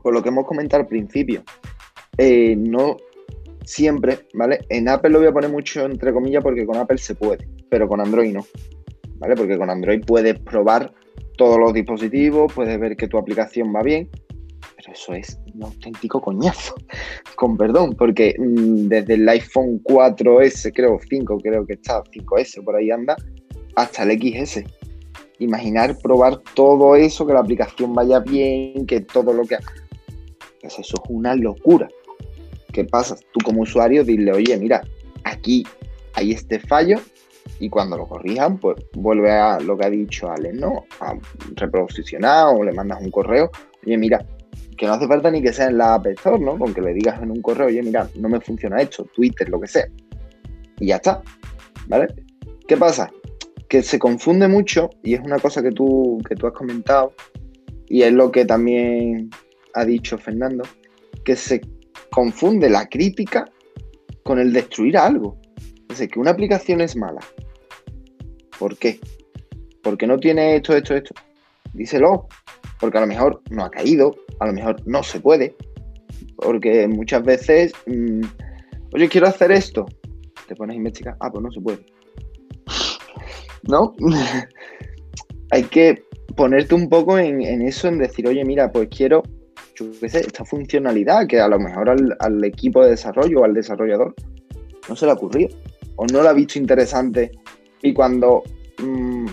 Por 0.02 0.14
lo 0.14 0.24
que 0.24 0.30
hemos 0.30 0.46
comentado 0.46 0.82
al 0.82 0.88
principio. 0.88 1.44
Eh, 2.18 2.56
no 2.56 2.98
siempre, 3.68 4.20
¿vale? 4.34 4.60
En 4.70 4.88
Apple 4.88 5.10
lo 5.10 5.20
voy 5.20 5.28
a 5.28 5.34
poner 5.34 5.52
mucho 5.52 5.86
entre 5.86 6.14
comillas 6.14 6.42
porque 6.42 6.66
con 6.66 6.78
Apple 6.78 6.98
se 6.98 7.16
puede, 7.16 7.48
pero 7.70 7.88
con 7.88 8.00
Android 8.00 8.34
no, 8.34 8.46
¿vale? 9.18 9.36
Porque 9.36 9.58
con 9.58 9.70
Android 9.70 10.04
puedes 10.06 10.40
probar 10.40 10.94
todos 11.38 11.60
los 11.60 11.74
dispositivos, 11.74 12.52
puedes 12.54 12.80
ver 12.80 12.96
que 12.96 13.08
tu 13.08 13.18
aplicación 13.18 13.74
va 13.76 13.84
bien, 13.84 14.10
eso 14.92 15.14
es 15.14 15.40
un 15.54 15.64
auténtico 15.64 16.22
coñazo, 16.22 16.76
con 17.36 17.58
perdón, 17.58 17.96
porque 17.98 18.36
mm, 18.38 18.88
desde 18.88 19.16
el 19.16 19.30
iPhone 19.30 19.82
4S, 19.84 20.72
creo, 20.74 21.00
5, 21.08 21.38
creo 21.40 21.66
que 21.66 21.74
está, 21.74 22.04
5S, 22.04 22.64
por 22.64 22.76
ahí 22.76 22.92
anda, 22.92 23.16
hasta 23.76 24.04
el 24.04 24.20
XS. 24.20 24.64
Imaginar 25.40 25.98
probar 26.02 26.40
todo 26.56 26.96
eso, 26.96 27.26
que 27.28 27.34
la 27.34 27.42
aplicación 27.42 27.94
vaya 27.94 28.20
bien, 28.20 28.86
que 28.88 29.02
todo 29.02 29.34
lo 29.34 29.44
que... 29.44 29.58
Pues 30.62 30.80
eso 30.80 30.96
es 30.98 31.10
una 31.10 31.36
locura. 31.36 31.88
¿Qué 32.74 32.84
pasa? 32.86 33.16
Tú 33.32 33.40
como 33.44 33.62
usuario 33.62 34.04
dile, 34.04 34.32
oye, 34.32 34.58
mira, 34.58 34.82
aquí 35.24 35.64
hay 36.14 36.32
este 36.32 36.60
fallo 36.60 36.98
y 37.60 37.70
cuando 37.70 37.98
lo 37.98 38.08
corrijan, 38.08 38.58
pues 38.58 38.78
vuelve 38.94 39.32
a 39.32 39.60
lo 39.60 39.78
que 39.78 39.86
ha 39.86 39.90
dicho 39.90 40.30
Ale, 40.30 40.54
¿no? 40.54 40.86
A 41.00 41.14
reposicionar 41.56 42.56
o 42.56 42.64
le 42.64 42.72
mandas 42.74 43.02
un 43.02 43.12
correo, 43.12 43.52
oye, 43.86 43.98
mira, 43.98 44.26
que 44.78 44.86
no 44.86 44.94
hace 44.94 45.08
falta 45.08 45.32
ni 45.32 45.42
que 45.42 45.52
sea 45.52 45.68
en 45.68 45.78
la 45.78 45.96
App 45.96 46.08
Store, 46.08 46.40
¿no? 46.40 46.58
Con 46.58 46.74
que 46.74 46.82
le 46.82 46.94
digas 46.94 47.22
en 47.22 47.32
un 47.32 47.42
correo, 47.42 47.68
oye, 47.68 47.82
mira, 47.82 48.08
no 48.16 48.30
me 48.30 48.40
funciona 48.40 48.82
esto, 48.82 49.06
Twitter, 49.14 49.50
lo 49.50 49.60
que 49.60 49.68
sea. 49.68 49.88
Y 50.80 50.88
ya 50.88 50.98
está, 50.98 51.22
¿vale? 51.88 52.08
¿Qué 52.68 52.78
pasa? 52.78 53.12
Que 53.68 53.82
se 53.82 53.98
confunde 53.98 54.48
mucho, 54.48 54.90
y 55.04 55.16
es 55.16 55.22
una 55.22 55.40
cosa 55.40 55.64
que 55.64 55.72
tú, 55.72 56.20
que 56.28 56.36
tú 56.36 56.48
has 56.48 56.54
comentado, 56.54 57.14
y 57.88 58.04
es 58.04 58.14
lo 58.14 58.32
que 58.32 58.46
también 58.46 59.30
ha 59.74 59.84
dicho 59.84 60.18
Fernando, 60.18 60.64
que 61.26 61.36
se 61.36 61.62
confunde 62.12 62.70
la 62.70 62.88
crítica 62.88 63.50
con 64.24 64.40
el 64.40 64.54
destruir 64.54 64.98
algo. 64.98 65.40
Decir, 65.88 66.10
que 66.10 66.20
una 66.20 66.32
aplicación 66.32 66.82
es 66.82 66.96
mala. 66.96 67.22
¿Por 68.60 68.78
qué? 68.78 69.00
Porque 69.82 70.06
no 70.06 70.20
tiene 70.20 70.58
esto, 70.58 70.76
esto, 70.76 70.96
esto. 70.96 71.16
Díselo, 71.74 72.28
porque 72.80 72.98
a 72.98 73.02
lo 73.02 73.08
mejor 73.08 73.42
no 73.50 73.64
ha 73.64 73.72
caído, 73.72 74.16
a 74.40 74.46
lo 74.46 74.54
mejor 74.54 74.82
no 74.86 75.04
se 75.04 75.20
puede, 75.20 75.56
porque 76.36 76.88
muchas 76.88 77.24
veces, 77.24 77.74
mm, 77.86 78.22
oye, 78.94 79.10
quiero 79.10 79.28
hacer 79.28 79.52
esto, 79.52 79.86
te 80.48 80.56
pones 80.56 80.76
a 80.76 80.78
investigar, 80.78 81.18
ah, 81.20 81.32
pues 81.32 81.44
no 81.44 81.52
se 81.52 81.62
puede. 81.62 81.86
¿No? 83.64 83.96
Hay 85.52 85.64
que 85.64 86.04
ponerte 86.36 86.76
un 86.76 86.90
poco 86.90 87.18
en, 87.18 87.42
eso, 87.62 87.88
en 87.88 88.00
decir, 88.00 88.28
oye, 88.28 88.44
mira, 88.46 88.72
pues 88.72 88.90
quiero, 88.96 89.24
esta 90.02 90.46
funcionalidad 90.46 91.28
que 91.28 91.40
a 91.40 91.48
lo 91.48 91.60
mejor 91.60 91.90
al, 91.90 92.44
equipo 92.44 92.84
de 92.84 92.92
desarrollo 92.92 93.42
o 93.42 93.44
al 93.44 93.54
desarrollador 93.54 94.14
no 94.88 94.96
se 94.96 95.06
le 95.06 95.12
ha 95.12 95.16
ocurrido, 95.16 95.50
o 95.96 96.06
no 96.06 96.22
lo 96.22 96.30
ha 96.30 96.34
visto 96.34 96.60
interesante, 96.60 97.32
y 97.82 97.94
cuando 97.94 98.44
mm, 98.82 99.26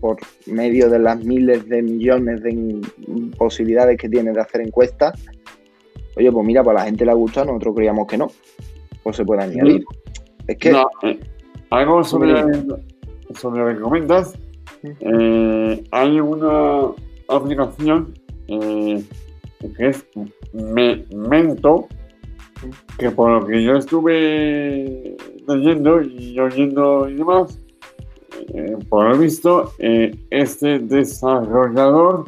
por 0.00 0.16
medio 0.46 0.88
de 0.88 0.98
las 0.98 1.22
miles 1.24 1.68
de 1.68 1.82
millones 1.82 2.42
de 2.42 2.80
posibilidades 3.36 3.98
que 3.98 4.08
tiene 4.08 4.32
de 4.32 4.40
hacer 4.40 4.62
encuestas, 4.62 5.20
oye, 6.16 6.32
pues 6.32 6.46
mira, 6.46 6.64
para 6.64 6.80
la 6.80 6.84
gente 6.86 7.04
le 7.04 7.14
gusta, 7.14 7.44
nosotros 7.44 7.74
creíamos 7.76 8.06
que 8.06 8.18
no, 8.18 8.28
pues 9.02 9.16
se 9.16 9.24
puede 9.24 9.42
añadir. 9.42 9.84
Es 10.46 10.56
que... 10.56 10.72
Eh, 11.02 11.20
algo 11.70 12.02
sobre, 12.02 12.42
sobre 13.34 13.60
lo 13.60 13.68
que 13.68 13.80
comentas, 13.80 14.34
eh, 14.82 15.84
hay 15.92 16.20
una 16.20 16.90
aplicación 17.28 18.12
eh, 18.48 19.02
que 19.76 19.88
es 19.88 20.04
Mento, 20.52 21.86
que 22.98 23.10
por 23.10 23.30
lo 23.30 23.46
que 23.46 23.62
yo 23.62 23.76
estuve 23.76 25.16
leyendo 25.46 26.02
y 26.02 26.38
oyendo 26.38 27.08
y 27.08 27.14
demás, 27.14 27.58
eh, 28.38 28.76
por 28.88 29.08
lo 29.08 29.18
visto, 29.18 29.72
eh, 29.78 30.14
este 30.30 30.78
desarrollador 30.78 32.24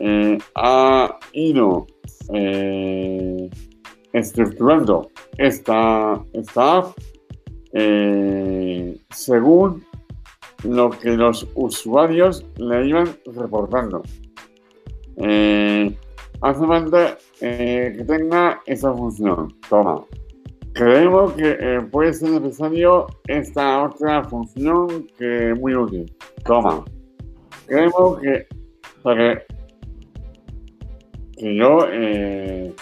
eh, 0.00 0.38
ha 0.54 1.18
ido 1.32 1.86
estructurando 4.12 5.10
esta, 5.36 6.22
esta 6.32 6.78
app 6.78 6.96
según 9.10 9.84
lo 10.64 10.90
que 10.90 11.10
los 11.10 11.46
usuarios 11.54 12.46
le 12.56 12.86
iban 12.86 13.08
reportando. 13.34 14.02
hace 16.40 16.66
falta 16.66 17.18
que 17.38 18.04
tenga 18.06 18.62
esa 18.66 18.94
función. 18.94 19.54
Toma, 19.68 20.04
Creemos 20.74 21.34
que 21.34 21.56
eh, 21.60 21.80
puede 21.90 22.14
ser 22.14 22.40
necesario 22.40 23.06
esta 23.26 23.82
otra 23.82 24.24
función 24.24 25.06
que 25.18 25.50
es 25.50 25.60
muy 25.60 25.74
útil. 25.74 26.10
Toma. 26.44 26.82
Creemos 27.66 28.20
que, 28.20 28.46
que 31.36 31.56
yo, 31.56 31.86
eh, 31.90 32.74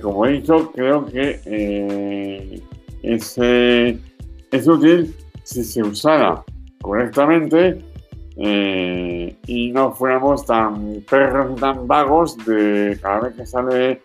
como 0.00 0.26
he 0.26 0.32
dicho, 0.32 0.72
creo 0.72 1.04
que 1.06 1.40
eh, 1.44 2.60
es, 3.02 3.38
útil 4.66 5.14
si 5.44 5.62
se 5.62 5.82
usara 5.82 6.42
correctamente 6.80 7.78
y 8.36 9.72
no 9.72 9.92
fuéramos 9.92 10.46
tan 10.46 11.02
perros 11.10 11.60
tan 11.60 11.86
vagos 11.86 12.38
de 12.46 12.98
cada 13.02 13.20
vez 13.20 13.34
que 13.34 13.46
sale 13.46 14.00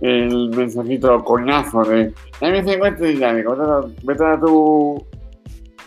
el 0.00 0.50
mensajito 0.50 1.22
coñazo 1.24 1.82
de 1.84 2.12
dame 2.40 2.64
50 2.64 3.08
y 3.08 3.18
ya, 3.18 3.32
vete 3.32 4.24
a 4.24 4.40
tu, 4.40 4.96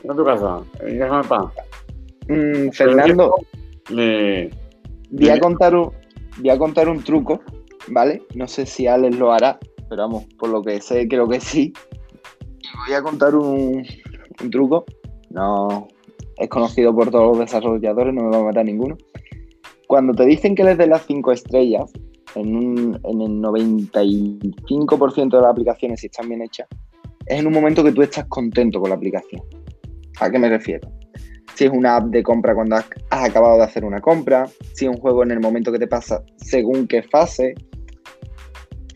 a 0.07 0.13
tu 0.15 0.25
casa 0.25 0.61
y 0.87 0.93
déjame 0.95 1.23
paz. 1.27 1.45
Mm, 2.27 2.69
Fernando, 2.71 3.35
le, 3.89 4.51
voy, 5.11 5.29
a 5.29 5.39
contar 5.39 5.75
un, 5.75 5.91
voy 6.37 6.49
a 6.49 6.57
contar 6.57 6.87
un 6.89 7.03
truco, 7.03 7.41
¿vale? 7.87 8.21
No 8.35 8.47
sé 8.47 8.65
si 8.65 8.87
Alex 8.87 9.17
lo 9.17 9.33
hará, 9.33 9.59
pero 9.89 10.03
vamos, 10.03 10.25
por 10.37 10.49
lo 10.49 10.61
que 10.61 10.79
sé, 10.79 11.07
creo 11.07 11.27
que 11.27 11.39
sí. 11.39 11.73
Voy 12.87 12.95
a 12.95 13.01
contar 13.01 13.35
un, 13.35 13.85
un 14.41 14.49
truco. 14.49 14.85
No 15.29 15.87
es 16.37 16.49
conocido 16.49 16.93
por 16.95 17.11
todos 17.11 17.29
los 17.29 17.39
desarrolladores, 17.39 18.13
no 18.13 18.23
me 18.23 18.29
va 18.29 18.39
a 18.39 18.43
matar 18.43 18.65
ninguno. 18.65 18.97
Cuando 19.87 20.13
te 20.13 20.25
dicen 20.25 20.55
que 20.55 20.63
les 20.63 20.77
des 20.77 20.87
las 20.87 21.05
5 21.05 21.31
estrellas, 21.31 21.91
en, 22.35 22.55
un, 22.55 22.99
en 23.03 23.21
el 23.21 23.41
95% 23.41 25.29
de 25.29 25.41
las 25.41 25.51
aplicaciones, 25.51 25.99
si 25.99 26.07
están 26.07 26.27
bien 26.29 26.41
hechas, 26.41 26.67
es 27.25 27.39
en 27.39 27.47
un 27.47 27.53
momento 27.53 27.83
que 27.83 27.91
tú 27.91 28.01
estás 28.01 28.25
contento 28.25 28.79
con 28.79 28.89
la 28.89 28.95
aplicación. 28.95 29.41
¿A 30.19 30.29
qué 30.29 30.39
me 30.39 30.49
refiero? 30.49 30.89
Si 31.55 31.65
es 31.65 31.71
una 31.71 31.97
app 31.97 32.05
de 32.05 32.23
compra 32.23 32.55
cuando 32.55 32.75
has, 32.75 32.85
acabado 33.09 33.57
de 33.57 33.63
hacer 33.63 33.85
una 33.85 34.01
compra, 34.01 34.47
si 34.73 34.85
es 34.85 34.91
un 34.91 34.97
juego 34.97 35.23
en 35.23 35.31
el 35.31 35.39
momento 35.39 35.71
que 35.71 35.79
te 35.79 35.87
pasa 35.87 36.23
según 36.37 36.87
qué 36.87 37.03
fase. 37.03 37.53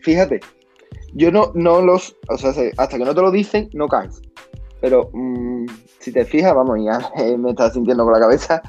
Fíjate, 0.02 0.40
yo 1.14 1.30
no, 1.30 1.52
no 1.54 1.80
los, 1.80 2.16
o 2.28 2.36
sea, 2.36 2.52
hasta 2.76 2.98
que 2.98 3.04
no 3.04 3.14
te 3.14 3.22
lo 3.22 3.30
dicen, 3.30 3.68
no 3.72 3.86
caes. 3.88 4.20
Pero 4.80 5.10
mm, 5.12 5.66
si 5.98 6.12
te 6.12 6.24
fijas, 6.24 6.54
vamos, 6.54 6.78
ya 6.84 7.10
me 7.38 7.50
estás 7.50 7.74
sintiendo 7.74 8.04
con 8.04 8.12
la 8.12 8.20
cabeza. 8.20 8.62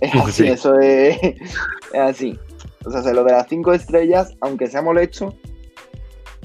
Es 0.00 0.14
así, 0.14 0.48
eso 0.48 0.78
es, 0.78 1.18
es 1.22 2.00
así. 2.00 2.38
O 2.86 2.90
sea, 2.90 3.12
lo 3.12 3.24
de 3.24 3.32
las 3.32 3.48
cinco 3.48 3.72
estrellas, 3.72 4.36
aunque 4.40 4.68
sea 4.68 4.80
molesto, 4.80 5.34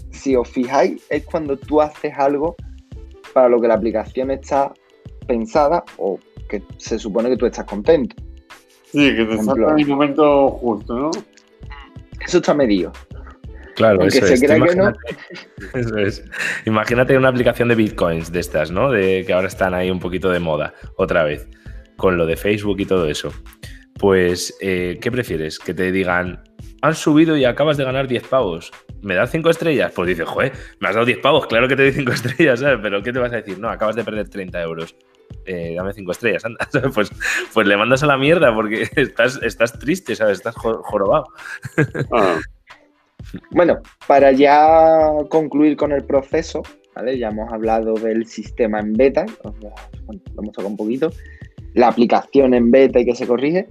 si 0.09 0.35
os 0.35 0.49
fijáis, 0.49 1.05
es 1.09 1.23
cuando 1.23 1.55
tú 1.55 1.81
haces 1.81 2.13
algo 2.17 2.55
para 3.33 3.47
lo 3.47 3.61
que 3.61 3.67
la 3.67 3.75
aplicación 3.75 4.31
está 4.31 4.73
pensada 5.27 5.83
o 5.97 6.19
que 6.49 6.63
se 6.77 6.97
supone 6.97 7.29
que 7.29 7.37
tú 7.37 7.45
estás 7.45 7.65
contento. 7.65 8.15
Sí, 8.85 9.15
que 9.15 9.23
te 9.23 9.37
salta 9.37 9.71
en 9.71 9.79
el 9.79 9.87
momento 9.87 10.49
justo, 10.49 10.95
¿no? 10.95 11.11
Eso 12.25 12.39
está 12.39 12.53
medido. 12.53 12.91
Claro, 13.75 14.03
eso 14.03 14.25
es. 14.25 14.41
Imagínate, 14.41 14.99
eso 15.75 15.97
es. 15.97 16.25
Imagínate 16.65 17.17
una 17.17 17.29
aplicación 17.29 17.69
de 17.69 17.75
bitcoins 17.75 18.31
de 18.31 18.39
estas, 18.39 18.71
¿no? 18.71 18.91
De 18.91 19.23
que 19.25 19.33
ahora 19.33 19.47
están 19.47 19.73
ahí 19.73 19.89
un 19.91 19.99
poquito 19.99 20.29
de 20.29 20.39
moda, 20.39 20.73
otra 20.97 21.23
vez, 21.23 21.47
con 21.97 22.17
lo 22.17 22.25
de 22.25 22.35
Facebook 22.35 22.79
y 22.79 22.85
todo 22.85 23.07
eso. 23.07 23.31
Pues, 24.01 24.57
eh, 24.61 24.97
¿qué 24.99 25.11
prefieres? 25.11 25.59
Que 25.59 25.75
te 25.75 25.91
digan, 25.91 26.41
has 26.81 26.97
subido 26.97 27.37
y 27.37 27.45
acabas 27.45 27.77
de 27.77 27.83
ganar 27.83 28.07
10 28.07 28.27
pavos. 28.29 28.71
¿Me 29.03 29.13
das 29.13 29.29
5 29.29 29.51
estrellas? 29.51 29.91
Pues 29.95 30.07
dices, 30.07 30.27
joder, 30.27 30.53
me 30.79 30.87
has 30.87 30.95
dado 30.95 31.05
10 31.05 31.19
pavos, 31.19 31.45
claro 31.45 31.67
que 31.67 31.75
te 31.75 31.83
doy 31.83 31.91
5 31.91 32.11
estrellas, 32.13 32.61
¿sabes? 32.61 32.79
Pero 32.81 33.03
¿qué 33.03 33.13
te 33.13 33.19
vas 33.19 33.31
a 33.31 33.35
decir? 33.35 33.59
No, 33.59 33.69
acabas 33.69 33.95
de 33.95 34.03
perder 34.03 34.27
30 34.27 34.59
euros. 34.63 34.95
Eh, 35.45 35.75
dame 35.77 35.93
5 35.93 36.11
estrellas, 36.13 36.43
anda. 36.45 36.67
Pues, 36.95 37.11
pues 37.53 37.67
le 37.67 37.77
mandas 37.77 38.01
a 38.01 38.07
la 38.07 38.17
mierda 38.17 38.51
porque 38.55 38.87
estás, 38.95 39.39
estás 39.43 39.77
triste, 39.77 40.15
¿sabes? 40.15 40.39
Estás 40.39 40.55
jorobado. 40.55 41.25
Ah. 42.11 42.39
Bueno, 43.51 43.81
para 44.07 44.31
ya 44.31 45.11
concluir 45.29 45.77
con 45.77 45.91
el 45.91 46.03
proceso, 46.05 46.63
¿vale? 46.95 47.19
Ya 47.19 47.27
hemos 47.27 47.53
hablado 47.53 47.93
del 47.93 48.25
sistema 48.25 48.79
en 48.79 48.93
beta, 48.93 49.27
lo 49.43 49.53
hemos 50.39 50.53
tocado 50.53 50.69
un 50.69 50.77
poquito, 50.77 51.11
la 51.75 51.87
aplicación 51.87 52.55
en 52.55 52.71
beta 52.71 52.99
y 52.99 53.05
que 53.05 53.15
se 53.15 53.27
corrige, 53.27 53.67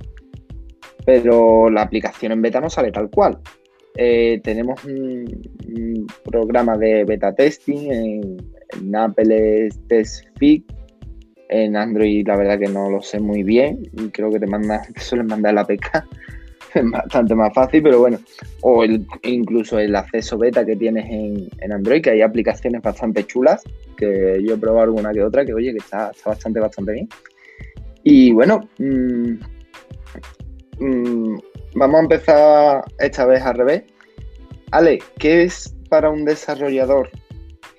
pero 1.04 1.70
la 1.70 1.82
aplicación 1.82 2.32
en 2.32 2.42
beta 2.42 2.60
no 2.60 2.70
sale 2.70 2.92
tal 2.92 3.10
cual. 3.10 3.38
Eh, 3.96 4.40
tenemos 4.44 4.84
un, 4.84 6.06
programa 6.24 6.76
de 6.76 7.04
beta 7.04 7.34
testing, 7.34 7.90
en, 7.90 8.96
Apple 8.96 9.66
es 9.66 9.80
TestFit, 9.88 10.64
en 11.48 11.76
Android 11.76 12.26
la 12.26 12.36
verdad 12.36 12.58
que 12.58 12.68
no 12.68 12.88
lo 12.88 13.02
sé 13.02 13.18
muy 13.18 13.42
bien, 13.42 13.82
creo 14.12 14.30
que 14.30 14.38
te, 14.38 14.46
manda, 14.46 14.82
te 14.94 15.00
suelen 15.00 15.26
mandar 15.26 15.54
la 15.54 15.62
APK 15.62 16.04
es 16.74 16.90
bastante 16.90 17.34
más 17.34 17.52
fácil, 17.52 17.82
pero 17.82 17.98
bueno, 17.98 18.18
o 18.62 18.84
incluso 19.22 19.78
el 19.78 19.94
acceso 19.96 20.38
beta 20.38 20.64
que 20.64 20.76
tienes 20.76 21.06
en, 21.08 21.72
Android, 21.72 22.02
que 22.02 22.10
hay 22.10 22.22
aplicaciones 22.22 22.82
bastante 22.82 23.24
chulas, 23.26 23.62
que 23.96 24.42
yo 24.42 24.54
he 24.54 24.58
probado 24.58 24.84
alguna 24.84 25.12
que 25.12 25.22
otra, 25.22 25.44
que 25.44 25.54
oye, 25.54 25.72
que 25.72 25.78
está, 25.78 26.12
bastante, 26.24 26.60
bastante 26.60 26.92
bien. 26.92 27.08
Y 28.02 28.32
bueno, 28.32 28.68
mm, 28.78 29.34
mm, 30.80 31.38
vamos 31.74 31.96
a 31.96 32.02
empezar 32.02 32.84
esta 32.98 33.26
vez 33.26 33.42
al 33.42 33.56
revés. 33.56 33.82
Ale, 34.72 35.00
¿qué 35.18 35.44
es 35.44 35.74
para 35.88 36.10
un 36.10 36.24
desarrollador 36.24 37.10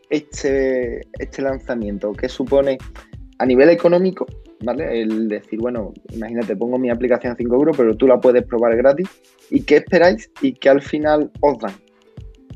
este, 0.09 1.01
este 1.19 1.41
lanzamiento? 1.41 2.13
¿Qué 2.13 2.29
supone 2.29 2.77
a 3.39 3.45
nivel 3.45 3.69
económico 3.69 4.25
¿vale? 4.63 5.01
El 5.01 5.27
decir, 5.27 5.59
bueno, 5.59 5.93
imagínate, 6.11 6.55
pongo 6.55 6.77
mi 6.77 6.89
aplicación 6.89 7.33
a 7.33 7.35
5 7.35 7.55
euros, 7.55 7.77
pero 7.77 7.95
tú 7.95 8.07
la 8.07 8.19
puedes 8.19 8.43
probar 8.43 8.75
gratis. 8.75 9.07
¿Y 9.49 9.63
qué 9.63 9.77
esperáis 9.77 10.29
y 10.41 10.53
qué 10.53 10.69
al 10.69 10.81
final 10.81 11.31
os 11.41 11.59
dan? 11.59 11.73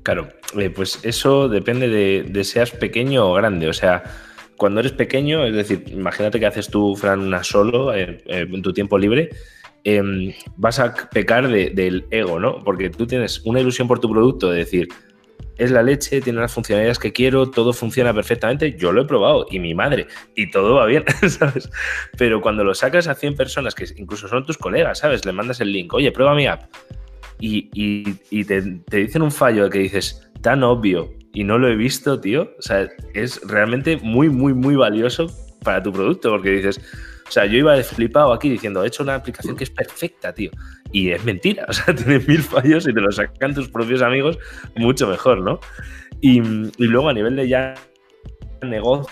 Claro, 0.03 0.29
eh, 0.57 0.69
pues 0.69 0.99
eso 1.03 1.49
depende 1.49 1.89
de, 1.89 2.43
seas 2.43 2.71
pequeño 2.71 3.29
o 3.29 3.33
grande. 3.33 3.67
O 3.67 3.73
sea, 3.73 4.03
cuando 4.57 4.79
eres 4.79 4.93
pequeño, 4.93 5.45
es 5.45 5.55
decir, 5.55 5.83
imagínate 5.87 6.39
que 6.39 6.45
haces 6.45 6.69
tú, 6.69 6.95
Fran, 6.95 7.19
una 7.19 7.43
solo 7.43 7.93
eh, 7.93 8.21
eh, 8.25 8.47
en 8.49 8.61
tu 8.61 8.71
tiempo 8.71 8.97
libre, 8.97 9.29
em, 9.85 10.33
vas 10.57 10.79
a 10.79 10.93
pecar 11.09 11.47
del 11.47 12.05
ego, 12.11 12.39
¿no? 12.39 12.63
Porque 12.63 12.89
tú 12.89 13.07
tienes 13.07 13.41
una 13.45 13.61
ilusión 13.61 13.87
por 13.87 13.99
tu 13.99 14.11
producto 14.11 14.49
de 14.49 14.57
decir, 14.57 14.89
es 15.57 15.71
la 15.71 15.83
leche, 15.83 16.21
tiene 16.21 16.39
las 16.41 16.53
funcionalidades 16.53 16.99
que 16.99 17.13
quiero, 17.13 17.49
todo 17.49 17.71
funciona 17.71 18.13
perfectamente, 18.13 18.75
yo 18.77 18.91
lo 18.91 19.03
he 19.03 19.05
probado 19.05 19.45
y 19.49 19.59
mi 19.59 19.73
madre, 19.73 20.07
y 20.35 20.51
todo 20.51 20.75
va 20.75 20.85
bien, 20.85 21.05
¿sabes? 21.29 21.69
Pero 22.17 22.41
cuando 22.41 22.63
lo 22.63 22.73
sacas 22.73 23.07
a 23.07 23.15
100 23.15 23.35
personas, 23.35 23.73
que 23.73 23.85
incluso 23.95 24.27
son 24.27 24.45
tus 24.45 24.57
colegas, 24.57 24.99
¿sabes? 24.99 25.25
Le 25.25 25.31
mandas 25.31 25.61
el 25.61 25.71
link, 25.71 25.93
oye, 25.93 26.11
prueba 26.11 26.35
mi 26.35 26.47
app, 26.47 26.63
y, 27.39 28.43
te, 28.45 28.61
dicen 28.97 29.21
un 29.21 29.31
fallo 29.31 29.69
que 29.69 29.79
dices, 29.79 30.29
tan 30.41 30.63
obvio, 30.63 31.13
y 31.33 31.43
no 31.43 31.57
lo 31.57 31.67
he 31.67 31.75
visto, 31.75 32.19
tío, 32.19 32.53
o 32.57 32.61
sea, 32.61 32.89
es 33.13 33.41
realmente 33.45 33.97
muy, 33.97 34.29
muy, 34.29 34.53
muy 34.53 34.75
valioso 34.75 35.27
para 35.63 35.83
tu 35.83 35.91
producto, 35.91 36.29
porque 36.29 36.51
dices, 36.51 36.81
o 37.27 37.31
sea, 37.31 37.45
yo 37.45 37.57
iba 37.57 37.75
flipado 37.83 38.33
aquí 38.33 38.49
diciendo, 38.49 38.83
he 38.83 38.87
hecho 38.87 39.03
una 39.03 39.15
aplicación 39.15 39.55
que 39.55 39.63
es 39.63 39.69
perfecta, 39.69 40.33
tío. 40.33 40.51
Y 40.91 41.09
es 41.09 41.23
mentira, 41.23 41.65
o 41.69 41.73
sea, 41.73 41.93
tiene 41.95 42.19
mil 42.19 42.41
fallos 42.41 42.87
y 42.87 42.93
te 42.93 43.01
lo 43.01 43.11
sacan 43.11 43.53
tus 43.53 43.69
propios 43.69 44.01
amigos 44.01 44.37
mucho 44.75 45.07
mejor, 45.07 45.41
¿no? 45.41 45.59
Y, 46.21 46.41
luego 46.77 47.09
a 47.09 47.13
nivel 47.13 47.35
de 47.35 47.47
ya 47.47 47.75
negocio, 48.61 49.07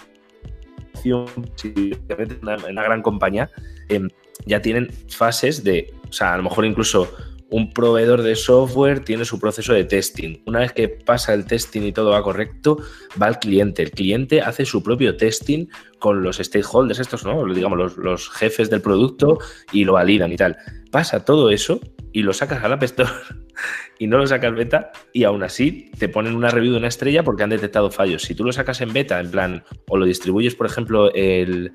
si 1.55 1.91
te 2.07 2.15
metes 2.15 2.37
en 2.41 2.47
una, 2.47 2.83
gran 2.83 3.01
compañía, 3.01 3.49
em, 3.89 4.09
ya 4.45 4.61
tienen 4.61 4.89
fases 5.09 5.63
de, 5.63 5.93
o 6.09 6.13
sea, 6.13 6.33
a 6.33 6.37
lo 6.37 6.43
mejor 6.43 6.65
incluso 6.65 7.11
un 7.53 7.69
proveedor 7.71 8.23
de 8.23 8.35
software 8.35 9.01
tiene 9.01 9.25
su 9.25 9.39
proceso 9.39 9.73
de 9.73 9.83
testing. 9.83 10.41
Una 10.47 10.61
vez 10.61 10.73
que 10.73 10.89
pasa 10.89 11.35
el 11.35 11.45
testing 11.45 11.83
y 11.83 11.91
todo 11.91 12.09
va 12.09 12.23
correcto, 12.23 12.79
va 13.21 13.27
al 13.27 13.37
cliente. 13.37 13.83
El 13.83 13.91
cliente 13.91 14.41
hace 14.41 14.65
su 14.65 14.81
propio 14.81 15.17
testing 15.17 15.67
con 15.99 16.23
los 16.23 16.37
stakeholders, 16.37 16.99
estos, 16.99 17.23
¿no? 17.23 17.45
Digamos, 17.53 17.95
los, 17.95 18.29
jefes 18.31 18.71
del 18.71 18.81
producto 18.81 19.37
y 19.71 19.85
lo 19.85 19.93
validan 19.93 20.31
y 20.31 20.35
tal. 20.35 20.57
Pasa 20.89 21.25
todo 21.25 21.51
eso 21.51 21.79
y 22.11 22.23
lo 22.23 22.33
sacas 22.33 22.63
a 22.63 22.69
la 22.69 22.79
Store 22.81 23.11
y 23.99 24.07
no 24.07 24.17
lo 24.17 24.25
sacas 24.25 24.55
beta 24.55 24.91
y 25.13 25.23
aún 25.23 25.43
así 25.43 25.91
te 25.99 26.09
ponen 26.09 26.35
una 26.35 26.49
review 26.49 26.71
de 26.71 26.79
una 26.79 26.87
estrella 26.87 27.21
porque 27.21 27.43
han 27.43 27.51
detectado 27.51 27.91
fallos. 27.91 28.23
Si 28.23 28.33
tú 28.33 28.45
lo 28.45 28.51
sacas 28.51 28.81
en 28.81 28.93
beta, 28.93 29.19
en 29.19 29.29
plan, 29.29 29.63
o 29.89 29.97
lo 29.97 30.07
distribuyes, 30.07 30.55
por 30.55 30.65
ejemplo, 30.65 31.13
el, 31.13 31.73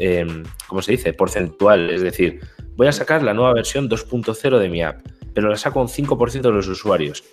eh, 0.00 0.26
¿cómo 0.66 0.82
se 0.82 0.92
dice? 0.92 1.12
Porcentual, 1.12 1.88
es 1.90 2.02
decir, 2.02 2.40
voy 2.78 2.86
a 2.86 2.92
sacar 2.92 3.24
la 3.24 3.34
nueva 3.34 3.52
versión 3.52 3.90
2.0 3.90 4.58
de 4.60 4.68
mi 4.68 4.84
app, 4.84 5.04
pero 5.34 5.48
la 5.48 5.56
saco 5.56 5.80
un 5.80 5.88
5% 5.88 6.40
de 6.40 6.52
los 6.52 6.68
usuarios. 6.68 7.24